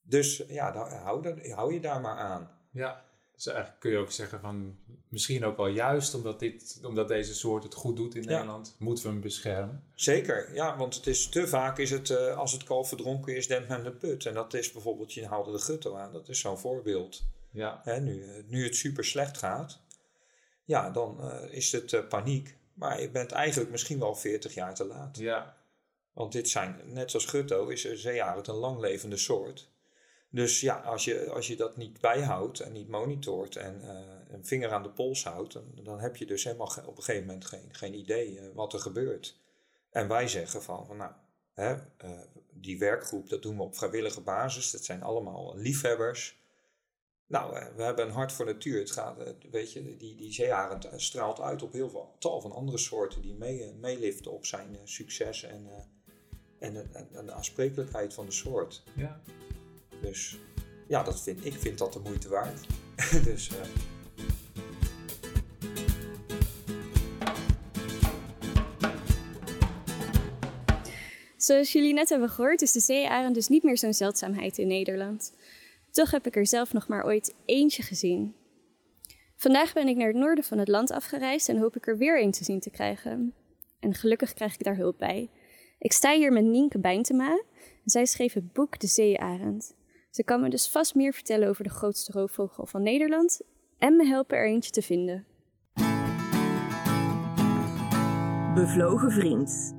[0.03, 2.51] dus ja, daar, hou, daar- hou je daar maar aan.
[2.73, 4.79] Ja, dus eigenlijk kun je ook zeggen van
[5.09, 8.29] misschien ook wel juist omdat, dit, omdat deze soort het goed doet in Ja.
[8.29, 9.85] Nederland, moeten we hem beschermen.
[9.95, 13.47] Zeker, ja, want het is te vaak is het, eh, als het kalf verdronken is,
[13.47, 14.27] dempt men de put.
[14.27, 17.23] En dat is bijvoorbeeld, je haalde de gutto aan, dat is zo'n voorbeeld.
[17.53, 19.83] Ja, Hè, nu, nu het super slecht gaat,
[20.65, 22.57] ja, dan eh, is het eh, paniek.
[22.75, 25.17] Maar je bent eigenlijk misschien wel 40 jaar te laat.
[25.17, 25.57] ja,
[26.13, 29.71] Want dit zijn, net zoals gutto, is een zeearend een langlevende soort.
[30.31, 34.47] Dus ja, als je, als je dat niet bijhoudt en niet monitort en eh, een
[34.47, 37.45] vinger aan de pols houdt, dan, dan heb je dus helemaal op een gegeven moment
[37.45, 39.41] geen, geen idee wat er gebeurt.
[39.91, 41.13] En wij zeggen van, van nou,
[41.53, 41.77] hè,
[42.51, 44.71] die werkgroep, dat doen we op vrijwillige basis.
[44.71, 46.42] Dat zijn allemaal liefhebbers.
[47.33, 48.79] Nou, eh, we hebben een hart voor natuur.
[48.79, 52.41] Het gaat, eh, weet je, die, die zeearend eh, straalt uit op heel veel tal
[52.41, 57.27] van andere soorten die mee, meeliften op zijn eh, succes en, eh, en, en, en
[57.27, 58.83] de aansprekelijkheid van de soort.
[58.97, 59.21] ja.
[60.01, 60.39] Dus
[60.89, 62.67] ja, dat vind, ik vind dat de moeite waard.
[63.25, 63.57] dus eh,
[71.37, 75.33] Zoals jullie net hebben gehoord, is de zeearend dus niet meer zo'n zeldzaamheid in Nederland.
[75.93, 78.35] Toch heb ik er zelf nog maar ooit eentje gezien.
[79.37, 82.23] Vandaag ben ik naar het noorden van het land afgereisd en hoop ik er weer
[82.23, 83.35] een te zien te krijgen.
[83.81, 85.31] En gelukkig krijg ik daar hulp bij.
[85.79, 89.75] Ik sta hier met Nienke Bijntema en zij schreef het boek De Zeearend.
[90.11, 93.41] Ze kan me dus vast meer vertellen over de grootste roofvogel van Nederland
[93.79, 95.27] en me helpen er eentje te vinden.
[98.55, 99.75] Bevlogen vriend.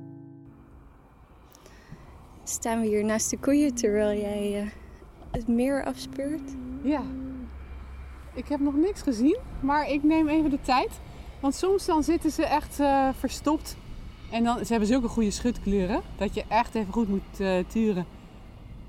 [2.44, 4.83] Staan we hier naast de koeien terwijl jij eh,
[5.34, 6.54] het meer afspeurt?
[6.82, 7.02] Ja.
[8.34, 11.00] Ik heb nog niks gezien, maar ik neem even de tijd.
[11.40, 13.76] Want soms dan zitten ze echt eh, verstopt.
[14.30, 18.06] En dan, ze hebben zulke goede schutkleuren dat je echt even goed moet eh, turen.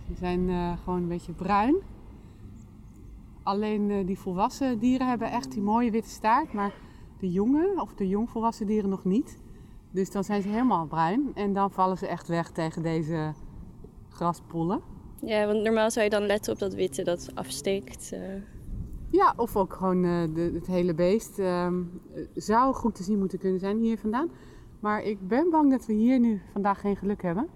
[0.08, 1.76] Ze zijn eh, gewoon een beetje bruin.
[3.44, 6.54] Alleen die volwassen dieren hebben echt die mooie witte staart.
[6.54, 6.74] Maar
[7.20, 9.38] de jonge of de jongvolwassen dieren nog niet.
[9.92, 11.32] Dus dan zijn ze helemaal bruin.
[11.34, 13.34] En dan vallen ze echt weg tegen deze
[14.10, 14.95] graspollen.
[15.26, 18.12] Ja, want normaal zou je dan letten op dat witte dat afsteekt.
[18.14, 18.20] eh.
[19.10, 21.40] Ja, of ook gewoon eh, de, het hele beest.
[21.40, 21.82] ehm,
[22.14, 24.30] eh, zou goed te zien moeten kunnen zijn hier vandaan.
[24.80, 27.48] Maar ik ben bang dat we hier nu vandaag geen geluk hebben.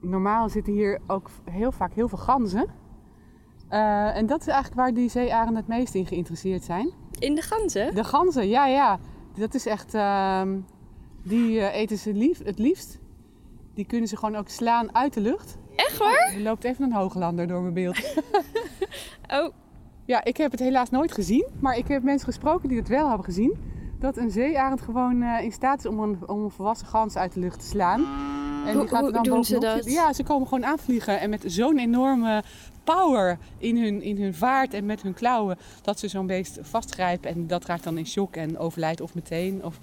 [0.00, 2.66] Normaal zitten hier ook heel vaak heel veel ganzen.
[3.68, 6.90] Eh, en dat is eigenlijk waar die zeearenden het meest in geïnteresseerd zijn.
[7.18, 7.94] In de ganzen?
[7.94, 8.98] De ganzen, ja, ja.
[9.38, 9.94] Dat is echt.
[9.94, 10.58] ehm,
[11.22, 12.98] die eten ze lief, het liefst.
[13.74, 15.56] Die kunnen ze gewoon ook slaan uit de lucht.
[15.76, 16.32] Echt waar?
[16.34, 17.96] Er loopt even een hooglander door mijn beeld.
[19.32, 19.52] Oh,
[20.04, 23.06] Ja, ik heb het helaas nooit gezien, maar ik heb mensen gesproken die het wel
[23.08, 23.56] hebben gezien.
[23.98, 27.32] Dat een zeearend gewoon eh, in staat is om een, om een volwassen gans uit
[27.32, 28.00] de lucht te slaan.
[28.66, 29.84] En Hoe- hoe doen bovenop ze dat?
[29.84, 32.42] Ja, ze komen gewoon aanvliegen en met zo'n enorme
[32.84, 35.58] power in hun, in hun vaart en met hun klauwen.
[35.82, 39.64] Dat ze zo'n beest vastgrijpen en dat raakt dan in shock en overlijdt of meteen.
[39.64, 39.78] Of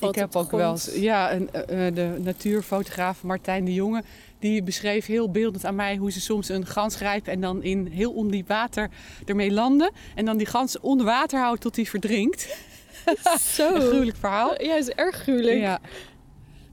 [0.00, 4.02] ik heb ook wel eens, ja, eh, eh, de natuurfotograaf Martijn de Jonge,
[4.38, 7.86] die beschreef heel beeldend aan mij hoe ze soms een gans grijpen en dan in
[7.86, 8.90] heel ondiep water
[9.24, 9.92] ermee landen.
[10.14, 12.56] En dan die gans onder water houden tot die verdrinkt.
[13.56, 13.68] Zo.
[13.74, 14.62] Een gruwelijk verhaal.
[14.62, 15.58] Ja, is erg gruwelijk.
[15.58, 15.80] Ja.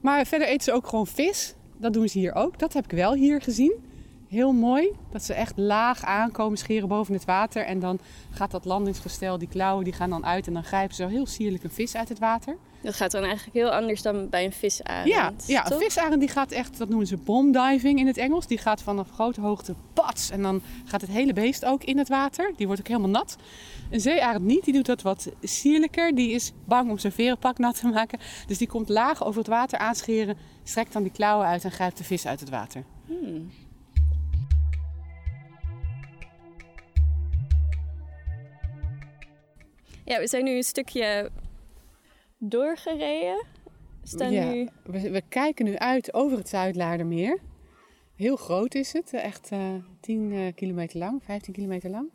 [0.00, 1.54] Maar verder eten ze ook gewoon vis.
[1.76, 2.58] Dat doen ze hier ook.
[2.58, 3.91] Dat heb ik wel hier gezien.
[4.32, 4.90] Heel mooi.
[5.10, 7.64] Dat ze echt laag aankomen, scheren boven het water.
[7.64, 7.98] En dan
[8.30, 10.46] gaat dat landingsgestel, die klauwen, die gaan dan uit.
[10.46, 12.56] En dan grijpen ze heel sierlijk een vis uit het water.
[12.82, 15.08] Dat gaat dan eigenlijk heel anders dan bij een visarend.
[15.08, 18.46] Ja, ja een visarend die gaat echt, dat noemen ze bombdiving in het Engels.
[18.46, 22.08] Die gaat vanaf grote hoogte pats en dan gaat het hele beest ook in het
[22.08, 22.52] water.
[22.56, 23.36] Die wordt ook helemaal nat.
[23.90, 26.14] Een zeearend niet, die doet dat wat sierlijker.
[26.14, 28.18] Die is bang om zijn verenpak nat te maken.
[28.46, 31.98] Dus die komt laag over het water aanscheren, strekt dan die klauwen uit en grijpt
[31.98, 32.84] de vis uit het water.
[33.06, 33.50] Hmm.
[40.04, 41.30] Ja, we zijn nu een stukje
[42.38, 43.44] doorgereden.
[44.00, 44.68] We staan Ja, nu...
[44.84, 47.38] we, we kijken nu uit over het Zuidlaardermeer.
[48.16, 52.10] Heel groot is het, echt eh 10 eh, kilometer lang, 15 kilometer lang.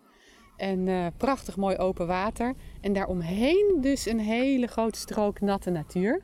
[0.58, 2.54] En eh, prachtig mooi open water.
[2.82, 6.21] En daaromheen dus een hele grote strook natte natuur.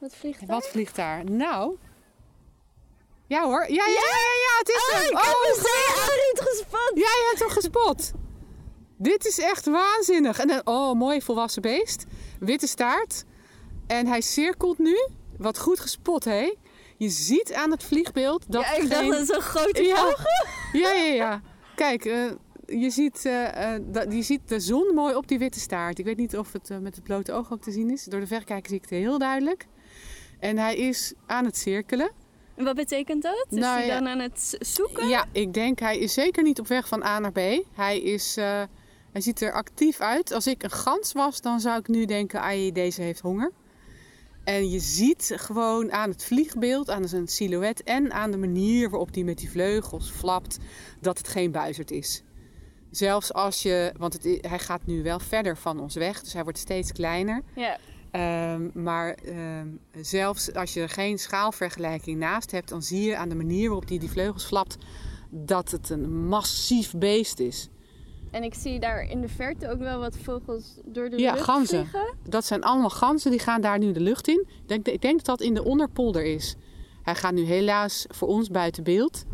[0.00, 0.48] Wat vliegt daar?
[0.48, 1.24] wat vliegt daar?
[1.24, 1.76] Nou.
[3.26, 3.60] Ja hoor.
[3.60, 5.10] Ja, ja, ja, ja, ja, het is Oh, hem.
[5.10, 6.90] ik heb Oh, een zeearend gespot!
[6.94, 8.12] Ja, je hebt hem gespot.
[9.02, 10.38] Dit is echt waanzinnig.
[10.38, 12.04] En een oh, mooi volwassen beest.
[12.40, 13.24] Witte staart.
[13.86, 15.08] En hij cirkelt nu.
[15.38, 16.54] Wat goed gespot, hé.
[16.96, 18.88] Je ziet aan het vliegbeeld dat Ja, ik geen...
[18.88, 19.96] dacht dat het zo'n grote Ja.
[19.96, 21.40] vogel Ja, ja, ja.
[21.74, 22.24] Kijk, eh,
[22.66, 25.98] je, ziet, eh, eh, dat- je ziet de zon mooi op die witte staart.
[25.98, 28.04] Ik weet niet of het eh, met het blote oog ook te zien is.
[28.04, 29.66] Door de verrekijker zie ik het heel duidelijk.
[30.40, 32.10] En hij is aan het cirkelen.
[32.56, 33.46] En Wat betekent dat?
[33.50, 33.98] Is Nou, hij ja.
[33.98, 35.08] dan aan het zoeken?
[35.08, 37.40] Ja, ik denk hij is zeker niet op weg van A naar B.
[37.74, 38.62] Hij, is, eh,
[39.12, 40.32] hij ziet er actief uit.
[40.32, 43.52] Als ik een gans was, dan zou ik nu denken, ai, deze heeft honger.
[44.44, 49.14] En je ziet gewoon aan het vliegbeeld, aan zijn silhouet en aan de manier waarop
[49.14, 50.58] hij met die vleugels flapt,
[51.00, 52.22] dat het geen buizerd is.
[52.90, 56.42] Zelfs als je, want het, hij gaat nu wel verder van ons weg, dus hij
[56.42, 57.42] wordt steeds kleiner.
[57.54, 57.78] Ja.
[58.10, 59.68] Ehm, maar ehm,
[60.00, 63.88] zelfs als je er geen schaalvergelijking naast hebt, dan zie je aan de manier waarop
[63.88, 64.76] hij die vleugels flapt
[65.30, 67.68] dat het een massief beest is.
[68.32, 71.44] En ik zie daar in de verte ook wel wat vogels door de Ja, lucht
[71.44, 71.86] ganzen.
[71.86, 72.14] vliegen.
[72.28, 74.40] Dat zijn allemaal ganzen, die gaan daar nu de lucht in.
[74.48, 76.54] Ik denk, ik denk dat dat in de onderpolder is.
[77.02, 79.24] Hij gaat nu helaas voor ons buiten beeld.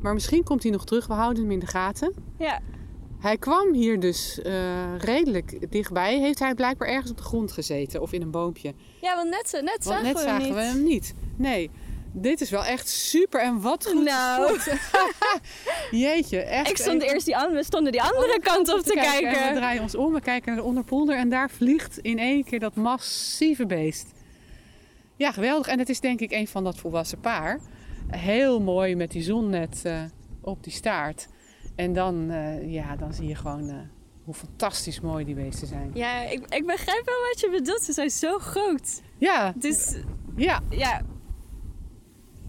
[0.00, 2.14] Maar misschien komt hij nog terug, we houden hem in de gaten.
[2.38, 2.60] Ja.
[3.18, 4.52] Hij kwam hier dus eh,
[4.98, 6.18] redelijk dichtbij.
[6.20, 8.74] Heeft hij blijkbaar ergens op de grond gezeten of in een boompje.
[9.00, 10.54] ja, want net, net Want zagen net we zagen hem niet.
[10.54, 11.14] we hem niet.
[11.36, 11.70] Nee,
[12.18, 14.58] dit is wel echt super en wat goed Nou.
[15.90, 16.70] Jeetje, echt.
[16.70, 19.38] Ik stond eerst die, an- we stonden die andere kant op te kijken.
[19.40, 22.44] En we draaien ons om, we kijken naar de onderpolder en daar vliegt in één
[22.44, 24.06] keer dat massieve beest.
[25.16, 25.66] Ja, geweldig.
[25.66, 27.60] En het is denk ik een van dat volwassen paar.
[28.10, 30.02] Heel mooi met die zon net eh,
[30.40, 31.28] op die staart.
[31.76, 33.74] En dan, eh, ja, dan zie je gewoon eh,
[34.24, 35.90] hoe fantastisch mooi die beesten zijn.
[35.94, 37.82] Ja, ik, ik begrijp wel wat je bedoelt.
[37.82, 39.00] Ze zijn zo groot.
[39.18, 39.94] Ja, Dus
[40.36, 41.02] ja, ja,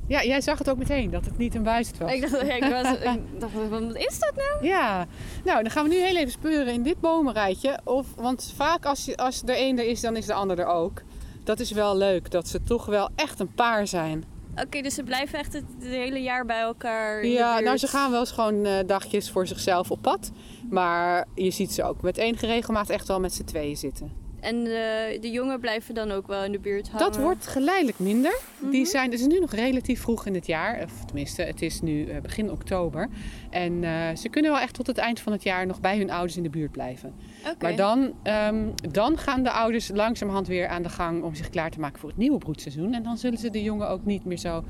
[0.07, 2.11] ja, jij zag het ook meteen dat het niet een buizerd was.
[2.11, 4.65] ik dacht, ik, was, ik dacht, wat is dat nou?
[4.65, 5.07] Ja,
[5.43, 7.79] nou dan gaan we nu heel even speuren in dit bomenrijtje.
[7.83, 10.65] Of, want vaak als, je, als er één er is, dan is de ander er
[10.65, 11.01] ook.
[11.43, 14.23] Dat is wel leuk, dat ze toch wel echt een paar zijn.
[14.63, 17.25] Oké, dus ze blijven echt het, het hele jaar bij elkaar.
[17.25, 20.31] Ja, nou ze gaan wel eens gewoon eh, dagjes voor zichzelf op pad.
[20.69, 24.26] Maar je ziet ze ook met enige regelmaat echt wel met z'n tweeën zitten.
[24.47, 27.05] En de, de jongen blijven dan ook wel in de buurt hangen.
[27.11, 28.39] Dat wordt geleidelijk minder.
[28.59, 28.89] Die Mhm.
[28.89, 30.83] zijn, het is nu nog relatief vroeg in het jaar.
[30.83, 33.09] Of tenminste, het is nu eh, begin oktober.
[33.49, 36.09] En eh, ze kunnen wel echt tot het eind van het jaar nog bij hun
[36.11, 37.13] ouders in de buurt blijven.
[37.61, 41.69] Maar dan, ehm, dan gaan de ouders langzamerhand weer aan de gang om zich klaar
[41.71, 42.93] te maken voor het nieuwe broedseizoen.
[42.93, 44.63] En dan zullen ze de jongen ook niet meer zo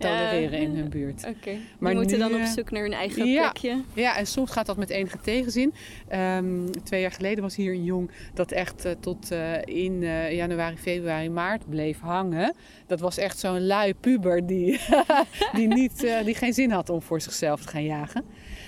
[0.00, 1.24] tolereren in hun buurt.
[1.28, 1.56] Oké.
[1.78, 3.40] Maar Die moeten nu, dan op eh, zoek naar hun eigen ja.
[3.40, 3.82] plekje.
[3.94, 5.74] Ja, en soms gaat dat met enige tegenzin.
[6.08, 10.32] Ehm, twee jaar geleden was hier een jong dat echt eh, tot eh, in eh,
[10.32, 12.54] januari, februari, maart bleef hangen.
[12.90, 14.80] Dat was echt zo'n lui puber die,
[15.56, 18.24] die, niet, eh, die geen zin had om voor zichzelf te gaan jagen.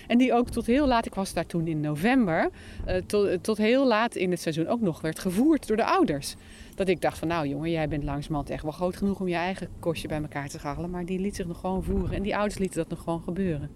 [0.06, 2.50] En die ook tot heel laat, ik was daar toen in november,
[2.84, 6.34] eh, tot, tot heel laat in het seizoen ook nog werd gevoerd door de ouders.
[6.74, 9.34] Dat ik dacht van nou jongen, jij bent langzamerhand echt wel groot genoeg om je
[9.34, 10.90] eigen kostje bij elkaar te scharrelen.
[10.90, 13.70] Maar die liet zich nog gewoon voeren en die ouders lieten dat nog gewoon gebeuren.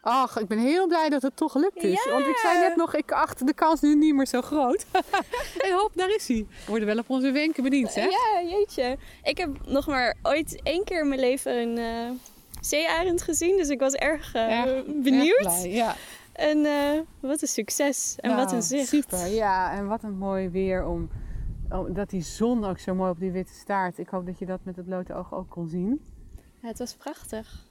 [0.00, 2.04] Ach, ik ben heel blij dat het toch gelukt is.
[2.04, 2.12] Ja.
[2.12, 4.86] Want ik zei net nog, ik acht de kans nu niet meer zo groot.
[5.64, 6.46] en hop, daar is hij.
[6.64, 8.02] We worden wel op onze wenken bediend, hè?
[8.02, 8.96] Ja, jeetje.
[9.22, 12.10] Ik heb nog maar ooit één keer in mijn leven een eh,
[12.60, 13.56] zeearend gezien.
[13.56, 15.44] Dus ik was erg, eh, Erg- benieuwd.
[15.44, 15.94] erg blij, ja.
[16.32, 18.14] En eh, wat een succes.
[18.20, 18.88] En wat Nou, een zicht.
[18.88, 19.72] Super, ja.
[19.72, 21.08] En wat een mooi weer om,
[21.70, 21.92] om...
[21.92, 23.98] Dat die zon ook zo mooi op die witte staart.
[23.98, 26.00] Ik hoop dat je dat met het blote oog ook kon zien.
[26.60, 27.66] Ja, het was prachtig.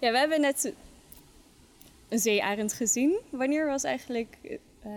[0.00, 0.72] Ja, we hebben net
[2.08, 3.20] een zeearend gezien.
[3.30, 4.90] Wanneer was eigenlijk eh,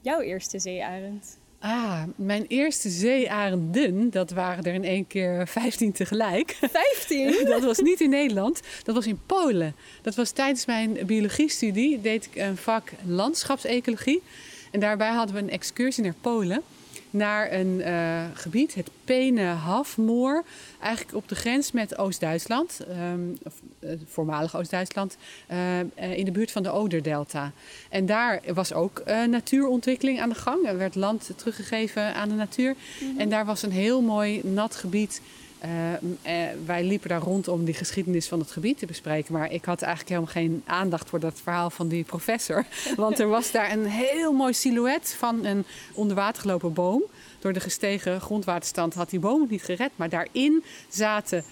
[0.00, 1.39] jouw eerste zeearend?
[1.62, 6.56] Ah, mijn eerste zeearenden, dat waren er in één keer 15 tegelijk.
[6.60, 7.44] 15?
[7.44, 9.74] dat was niet in Nederland, dat was in Polen.
[10.02, 14.22] Dat was tijdens mijn biologiestudie, deed ik een vak landschapsecologie.
[14.70, 16.62] En daarbij hadden we een excursie naar Polen.
[17.10, 20.44] Naar een eh, gebied, het Pene-Hafmoor.
[20.80, 26.50] Eigenlijk op de grens met Oost-Duitsland, ehm, of eh, voormalig Oost-Duitsland, eh, in de buurt
[26.50, 27.52] van de Oderdelta.
[27.88, 30.66] En daar was ook natuurontwikkeling aan de gang.
[30.66, 32.74] Er werd land teruggegeven aan de natuur.
[33.18, 35.20] En daar was een heel mooi nat gebied.
[35.60, 35.92] Eh,
[36.22, 39.32] eh, wij liepen daar rond om die geschiedenis van het gebied te bespreken.
[39.32, 42.64] Maar ik had eigenlijk helemaal geen aandacht voor dat verhaal van die professor.
[42.96, 47.02] Want er was daar een heel mooi silhouet van een onder water gelopen boom.
[47.38, 49.90] Door de gestegen grondwaterstand had die boom het niet gered.
[49.96, 51.44] Maar daarin zaten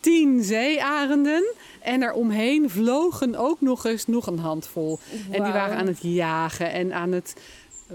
[0.00, 1.54] tien zeearenden.
[1.80, 4.98] En eromheen vlogen ook nog eens nog een handvol.
[5.30, 7.34] En die waren aan het jagen en aan het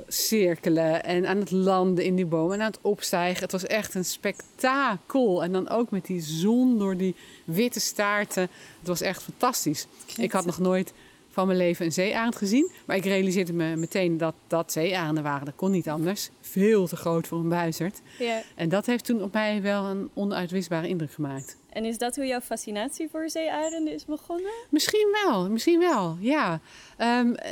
[0.07, 3.41] cirkelen en aan het landen in die boom en aan het opstijgen.
[3.41, 5.43] Het was echt een spektakel.
[5.43, 8.41] En dan ook met die zon door die witte staarten.
[8.79, 9.87] Het was echt fantastisch.
[10.17, 10.93] Ik had nog nooit
[11.29, 12.71] van mijn leven een zeearend gezien.
[12.85, 15.45] Maar ik realiseerde me meteen dat dat zeearenden waren.
[15.45, 16.29] Dat kon niet anders.
[16.41, 18.01] Veel te groot voor een buizerd.
[18.19, 18.41] Ja.
[18.55, 21.57] En dat heeft toen op mij wel een onuitwisbare indruk gemaakt.
[21.69, 24.51] En is dat hoe jouw fascinatie voor zeearenden is begonnen?
[24.69, 26.59] Misschien wel, misschien wel, ja.
[26.97, 27.51] Ehm, eh,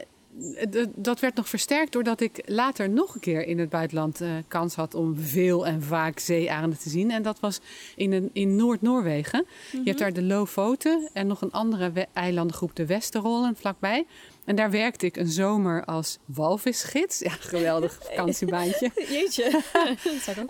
[0.96, 4.76] dat werd nog versterkt doordat ik later nog een keer in het buitenland eh, kans
[4.76, 7.12] had om veel en vaak zeearenden te zien.
[7.12, 7.60] En dat was
[7.96, 9.46] in, een, in Noord-Noorwegen.
[9.72, 14.06] Je hebt daar de Lofoten en nog een andere eilandengroep, de Westerollen, vlakbij.
[14.46, 17.20] En daar werkte ik een zomer als walvisgids.
[17.20, 18.92] Ja, geweldig vakantiebaantje.
[19.10, 19.52] Jeetje.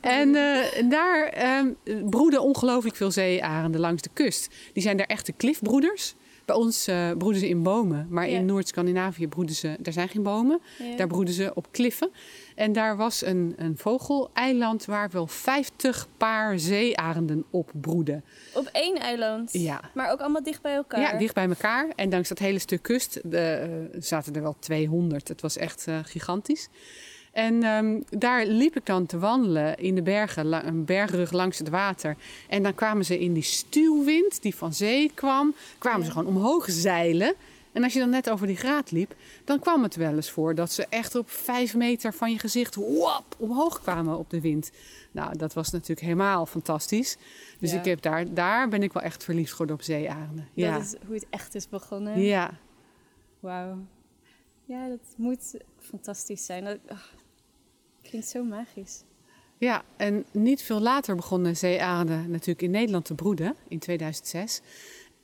[0.02, 1.74] En eh, daar ehm,
[2.10, 4.48] broeden ongelooflijk veel zeearenden langs de kust.
[4.74, 6.16] Die zijn daar echte klifbroeders.
[6.50, 8.38] Bij ons eh, broeden ze in bomen, maar Ja.
[8.38, 10.62] in Noord-Scandinavië broeden ze, daar zijn geen bomen.
[10.80, 10.96] Ja.
[10.96, 12.12] Daar broeden ze op kliffen.
[12.56, 18.24] En daar was een, een vogeleiland waar wel 50 paar zeearenden op broeden.
[18.54, 19.54] Op één eiland.
[19.54, 19.82] Ja.
[19.94, 21.00] Maar ook allemaal dicht bij elkaar.
[21.00, 21.88] Ja, dicht bij elkaar.
[21.96, 25.28] En langs dat hele stuk kust de, eh, zaten er wel 200.
[25.28, 26.68] Het was echt eh, gigantisch.
[27.32, 31.70] En ehm, daar liep ik dan te wandelen in de bergen, een bergrug langs het
[31.70, 32.16] water.
[32.50, 36.66] En dan kwamen ze in die stuwwind die van zee kwam, kwamen ze gewoon omhoog
[36.70, 37.34] zeilen.
[37.72, 40.56] En als je dan net over die graad liep, dan kwam het wel eens voor
[40.56, 44.72] dat ze echt op vijf meter van je gezicht wap, omhoog kwamen op de wind.
[45.12, 47.18] Nou, dat was natuurlijk helemaal fantastisch.
[47.60, 47.78] Dus Ja.
[47.80, 50.48] ik heb daar, daar ben ik wel echt verliefd geworden op zeearenden.
[50.54, 50.74] Ja.
[50.74, 52.20] Dat is hoe het echt is begonnen.
[52.22, 52.52] Ja,
[53.40, 53.78] Wauw.
[54.66, 56.64] Ja, dat moet fantastisch zijn.
[56.64, 56.78] Dat
[58.10, 59.04] klinkt zo magisch.
[59.58, 64.62] ja, en niet veel later begonnen zeearenden natuurlijk in Nederland te broeden, in 2006.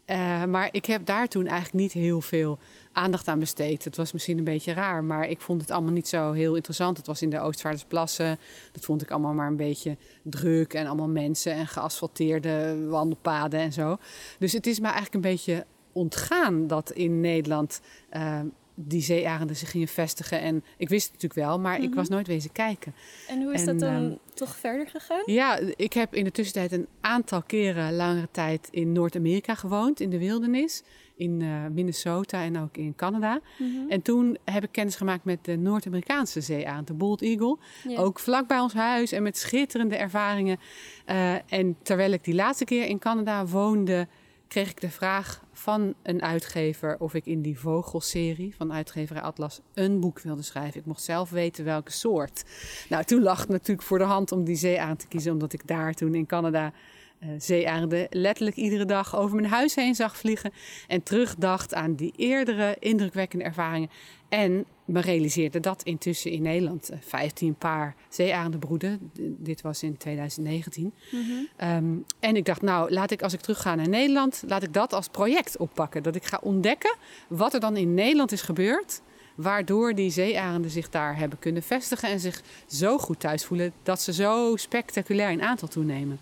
[0.06, 2.60] Eh, maar ik heb daar toen eigenlijk niet heel veel
[2.92, 3.84] aandacht aan besteed.
[3.84, 6.98] Het was misschien een beetje raar, maar ik vond het allemaal niet zo heel interessant.
[6.98, 8.40] Het was in de Oostvaardersplassen.
[8.72, 13.74] Dat vond ik allemaal maar een beetje druk en allemaal mensen en geasfalteerde wandelpaden en
[13.74, 13.98] zo.
[14.40, 18.40] Dus het is me eigenlijk een beetje ontgaan dat in Nederland eh,
[18.76, 20.40] die zeearenden zich gingen vestigen.
[20.42, 21.96] En ik wist het natuurlijk wel, maar ik Mhm.
[21.96, 22.94] was nooit wezen kijken.
[23.28, 25.22] En hoe is En, dat dan ehm, toch verder gegaan?
[25.26, 30.10] Ja, ik heb in de tussentijd een aantal keren langere tijd in Noord-Amerika gewoond, in
[30.10, 30.84] de wildernis.
[31.18, 33.40] In eh, Minnesota en ook in Canada.
[33.58, 33.90] Mhm.
[33.90, 37.58] En toen heb ik kennis gemaakt met de Noord-Amerikaanse zeearend, de Bald Eagle.
[37.96, 40.58] Ook vlak bij ons huis en met schitterende ervaringen.
[41.06, 44.08] Eh, en terwijl ik die laatste keer in Canada woonde,
[44.48, 49.62] kreeg ik de vraag van een uitgever of ik in die vogelserie van uitgeverij Atlas
[49.74, 50.80] een boek wilde schrijven.
[50.80, 52.44] Ik mocht zelf weten welke soort.
[52.90, 55.68] Nou, toen lag het natuurlijk voor de hand om die zeearend te kiezen, omdat ik
[55.68, 56.74] daar toen in Canada
[57.20, 60.52] eh zeearenden letterlijk iedere dag over mijn huis heen zag vliegen.
[60.88, 63.90] En terugdacht aan die eerdere indrukwekkende ervaringen.
[64.30, 69.12] En me realiseerde dat intussen in Nederland eh, 15 paar zeearenden broeden.
[69.20, 70.94] Dit was in 2019.
[71.12, 71.22] Mhm.
[71.56, 71.86] Ehm,
[72.20, 74.94] en ik dacht, nou, laat ik als ik terug ga naar Nederland, laat ik dat
[74.94, 76.04] als project oppakken.
[76.04, 76.96] Dat ik ga ontdekken
[77.28, 79.02] wat er dan in Nederland is gebeurd.
[79.36, 84.02] Waardoor die zeearenden zich daar hebben kunnen vestigen en zich zo goed thuis voelen dat
[84.02, 86.20] ze zo spectaculair in aantal toenemen.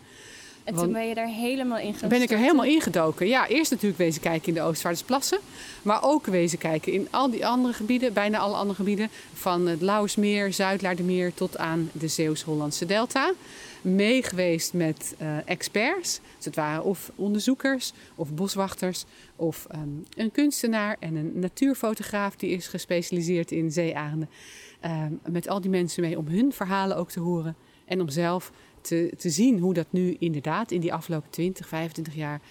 [0.64, 3.28] En toen ben je daar helemaal in gaan Ben ik er helemaal ingedoken.
[3.28, 5.40] Ja, eerst natuurlijk wezen kijken in de Oostvaardersplassen.
[5.82, 9.10] Maar ook wezen kijken in al die andere gebieden, bijna alle andere gebieden.
[9.34, 13.34] Van het Lauwersmeer, Zuidlaardermeer tot aan de Zeeuws-Hollandse delta.
[13.82, 16.20] Mee geweest met eh, experts.
[16.36, 19.06] Dus het waren of onderzoekers of boswachters.
[19.36, 24.30] Of ehm, een kunstenaar en een natuurfotograaf die is gespecialiseerd in zeearenden.
[24.80, 27.56] Ehm, met al die mensen mee om hun verhalen ook te horen.
[27.86, 28.52] En om zelf
[28.84, 32.42] te, te zien hoe dat nu inderdaad in die afgelopen 20, 25 jaar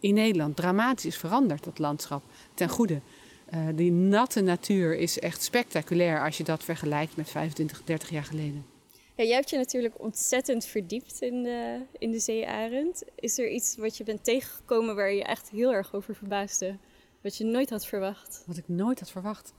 [0.00, 2.22] in Nederland dramatisch is veranderd, dat landschap,
[2.54, 3.00] ten goede.
[3.46, 8.24] Eh, die natte natuur is echt spectaculair als je dat vergelijkt met 25, 30 jaar
[8.24, 8.64] geleden.
[9.16, 13.02] Ja, jij hebt je natuurlijk ontzettend verdiept in de, in de zeearend.
[13.14, 16.76] Is er iets wat je bent tegengekomen waar je je echt heel erg over verbaasde?
[17.20, 18.42] Wat je nooit had verwacht?
[18.46, 19.52] Wat ik nooit had verwacht.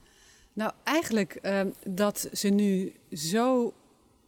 [0.52, 3.74] Nou, eigenlijk ehm, dat ze nu zo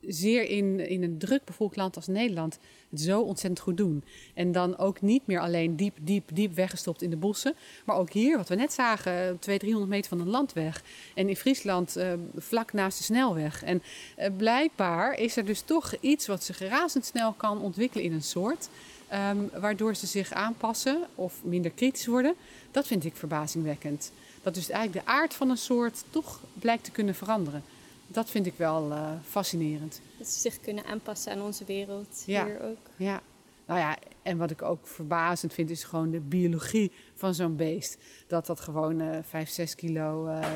[0.06, 2.58] zeer in, in een druk bevolkt land als Nederland
[2.90, 4.04] het zo ontzettend goed doen.
[4.34, 7.54] En dan ook niet meer alleen diep, diep, diep weggestopt in de bossen.
[7.84, 10.82] Maar ook hier, wat we net zagen, 200, 300 meter van een landweg.
[11.14, 13.62] En in Friesland eh, vlak naast de snelweg.
[13.62, 13.82] En
[14.16, 18.68] eh, blijkbaar is er dus toch iets wat zich razendsnel kan ontwikkelen in een soort.
[19.08, 22.34] ehm, waardoor ze zich aanpassen of minder kritisch worden.
[22.70, 24.12] Dat vind ik verbazingwekkend.
[24.42, 27.62] Dat dus eigenlijk de aard van een soort toch blijkt te kunnen veranderen.
[28.06, 30.00] Dat vind ik wel eh, fascinerend.
[30.18, 32.44] Dat ze zich kunnen aanpassen aan onze wereld Ja.
[32.44, 32.76] hier ook.
[32.96, 33.20] Ja.
[33.66, 37.96] Nou ja, en wat ik ook verbazend vind is gewoon de biologie van zo'n beest.
[38.26, 40.46] Dat dat gewoon eh 5, 6 kilo eh,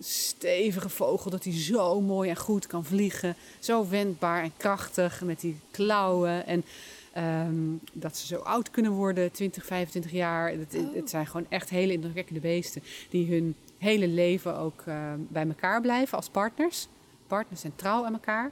[0.00, 3.36] stevige vogel, dat hij zo mooi en goed kan vliegen.
[3.58, 6.46] Zo wendbaar en krachtig met die klauwen.
[6.46, 6.64] En
[7.12, 7.54] ehm,
[7.92, 10.50] dat ze zo oud kunnen worden, 20, 25 jaar.
[10.50, 10.94] Het, Oh.
[10.94, 12.82] het zijn gewoon echt hele indrukwekkende beesten.
[13.10, 13.54] Die hun
[13.84, 16.88] hele leven ook eh, bij elkaar blijven als partners.
[17.26, 18.50] Partners zijn trouw aan elkaar.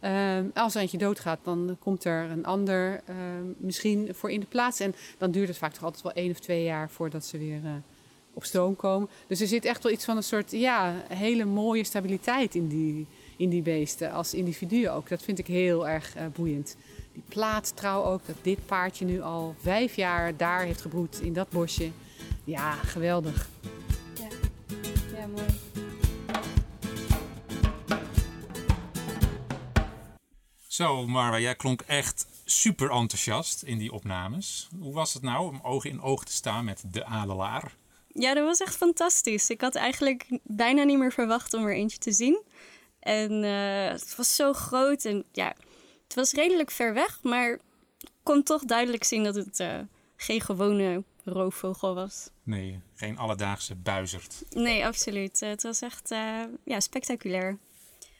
[0.00, 4.46] Ehm, als er eentje doodgaat, dan komt er een ander ehm, misschien voor in de
[4.46, 4.80] plaats.
[4.80, 7.64] En dan duurt het vaak toch altijd wel één of twee jaar voordat ze weer
[7.64, 7.70] eh,
[8.34, 9.08] op stoom komen.
[9.26, 13.06] Dus er zit echt wel iets van een soort ja, hele mooie stabiliteit in die,
[13.36, 14.12] in die beesten.
[14.12, 15.08] Als individuen ook.
[15.08, 16.76] Dat vind ik heel erg eh, boeiend.
[17.12, 21.50] Die plaatstrouw ook, dat dit paardje nu al vijf jaar daar heeft gebroed in dat
[21.50, 21.90] bosje.
[22.44, 23.48] Ja, geweldig.
[25.26, 25.46] Mooi.
[30.66, 34.68] Zo, Marwa, jij klonk echt super enthousiast in die opnames.
[34.80, 37.74] Hoe was het nou om oog in oog te staan met de adelaar?
[38.08, 39.50] Ja, dat was echt fantastisch.
[39.50, 42.42] Ik had eigenlijk bijna niet meer verwacht om er eentje te zien.
[43.00, 45.54] En eh, het was zo groot en ja,
[46.04, 47.50] het was redelijk ver weg, maar
[48.00, 49.78] ik kon toch duidelijk zien dat het eh,
[50.16, 52.30] geen gewone roofvogel was.
[52.42, 54.44] Nee, geen alledaagse buizerd.
[54.50, 55.40] Nee, absoluut.
[55.40, 57.58] Het was echt eh, ja, spectaculair.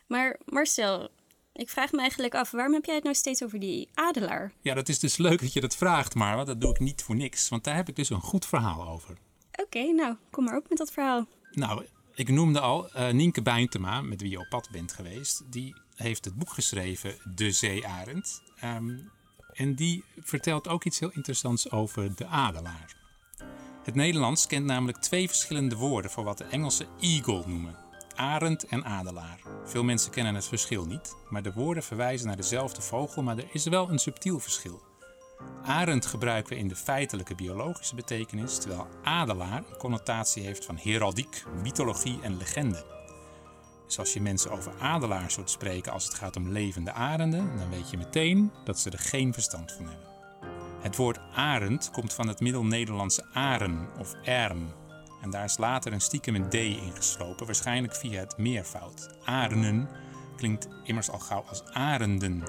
[0.07, 1.09] Maar Marcel,
[1.53, 4.53] ik vraag me eigenlijk af, waarom heb jij het nou steeds over die adelaar?
[4.61, 6.45] Ja, dat is dus leuk dat je dat vraagt, Marwa.
[6.45, 9.17] Dat doe ik niet voor niks, want daar heb ik dus een goed verhaal over.
[9.63, 11.27] Oké, nou, kom maar op met dat verhaal.
[11.51, 11.85] Nou,
[12.15, 15.43] ik noemde al eh, Nienke Bijntema, met wie je op pad bent geweest.
[15.53, 18.43] Die heeft het boek geschreven, De Zeearend.
[18.57, 18.97] Ehm,
[19.55, 22.97] en die vertelt ook iets heel interessants over de adelaar.
[23.83, 27.77] Het Nederlands kent namelijk twee verschillende woorden voor wat de Engelsen eagle noemen.
[28.15, 29.41] Arend en adelaar.
[29.65, 33.49] Veel mensen kennen het verschil niet, maar de woorden verwijzen naar dezelfde vogel, maar er
[33.53, 34.83] is wel een subtiel verschil.
[35.63, 41.45] Arend gebruiken we in de feitelijke biologische betekenis, terwijl adelaar een connotatie heeft van heraldiek,
[41.63, 42.94] mythologie en legende.
[43.87, 47.71] Dus als je mensen over adelaars hoort spreken als het gaat om levende arenden, dan
[47.71, 50.09] weet je meteen dat ze er geen verstand van hebben.
[50.81, 54.69] Het woord arend komt van het Middel-Nederlandse aren of ern.
[55.23, 59.09] En daar is later een stiekem een D ingeslopen, waarschijnlijk via het meervoud.
[59.25, 59.89] Arenen
[60.37, 62.43] klinkt immers al gauw als arenden.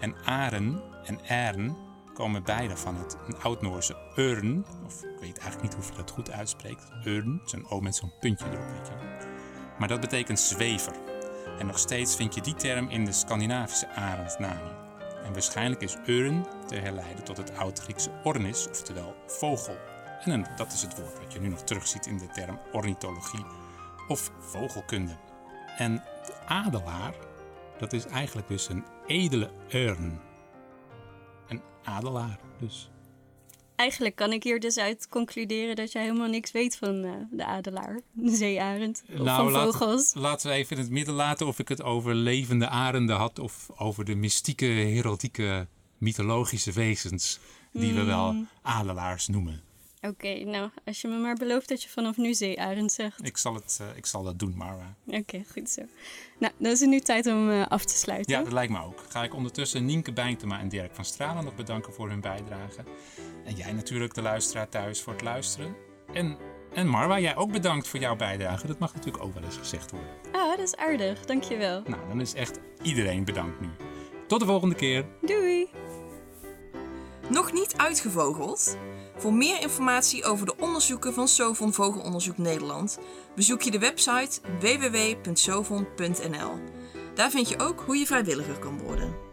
[0.00, 1.76] En aren en ern
[2.14, 6.30] komen beide van het oud-Noorse urn, of ik weet eigenlijk niet hoe je dat goed
[6.30, 6.90] uitspreekt.
[7.04, 9.35] Urn, zo'n O met zo'n puntje erop, weet je.
[9.78, 10.92] Maar dat betekent zwever.
[11.58, 14.76] En nog steeds vind je die term in de Scandinavische arendsnamen.
[15.24, 19.76] En waarschijnlijk is urn te herleiden tot het oud-Griekse ornis, oftewel vogel.
[20.24, 23.44] En dat is het woord wat je nu nog terugziet in de term ornithologie
[24.08, 25.16] of vogelkunde.
[25.76, 25.94] En
[26.26, 27.14] de adelaar,
[27.78, 30.20] dat is eigenlijk dus een edele urn.
[31.48, 32.90] Een adelaar dus.
[33.76, 37.44] Eigenlijk kan ik hier dus uit concluderen dat jij helemaal niks weet van uh, de
[37.44, 40.14] adelaar, de zeearend of nou, van vogels.
[40.14, 43.70] laten we even in het midden laten of ik het over levende arenden had of
[43.76, 45.66] over de mystieke, heraldieke,
[45.98, 47.38] mythologische wezens
[47.72, 48.48] die we wel hmm.
[48.62, 49.62] adelaars noemen.
[50.00, 53.26] Oké, nou, als je me maar belooft dat je vanaf nu zeearend zegt.
[53.26, 54.96] Ik zal, het, uh, ik zal dat doen, maar...
[55.06, 55.82] Oké, goed zo.
[56.38, 58.32] Nou, dan is het nu tijd om uh, af te sluiten.
[58.32, 59.04] Ja, dat lijkt me ook.
[59.08, 62.84] Ga ik ondertussen Nienke Bijntema en Dirk van Stralen nog bedanken voor hun bijdrage.
[63.44, 65.76] En jij natuurlijk, de luisteraar thuis, voor het luisteren.
[66.12, 66.36] En,
[66.72, 68.66] en Marwa, jij ook bedankt voor jouw bijdrage.
[68.66, 70.10] Dat mag natuurlijk ook wel eens gezegd worden.
[70.32, 71.24] Ah, dat is aardig.
[71.24, 71.82] Dankjewel.
[71.86, 73.68] Nou, dan is echt iedereen bedankt nu.
[74.26, 75.06] Tot de volgende keer.
[75.20, 75.68] Doei!
[77.28, 78.76] Nog niet uitgevogeld?
[79.18, 82.98] Voor meer informatie over de onderzoeken van Sovon Vogelonderzoek Nederland
[83.34, 86.58] bezoek je de website www.sovon.nl.
[87.14, 89.25] Daar vind je ook hoe je vrijwilliger kan worden.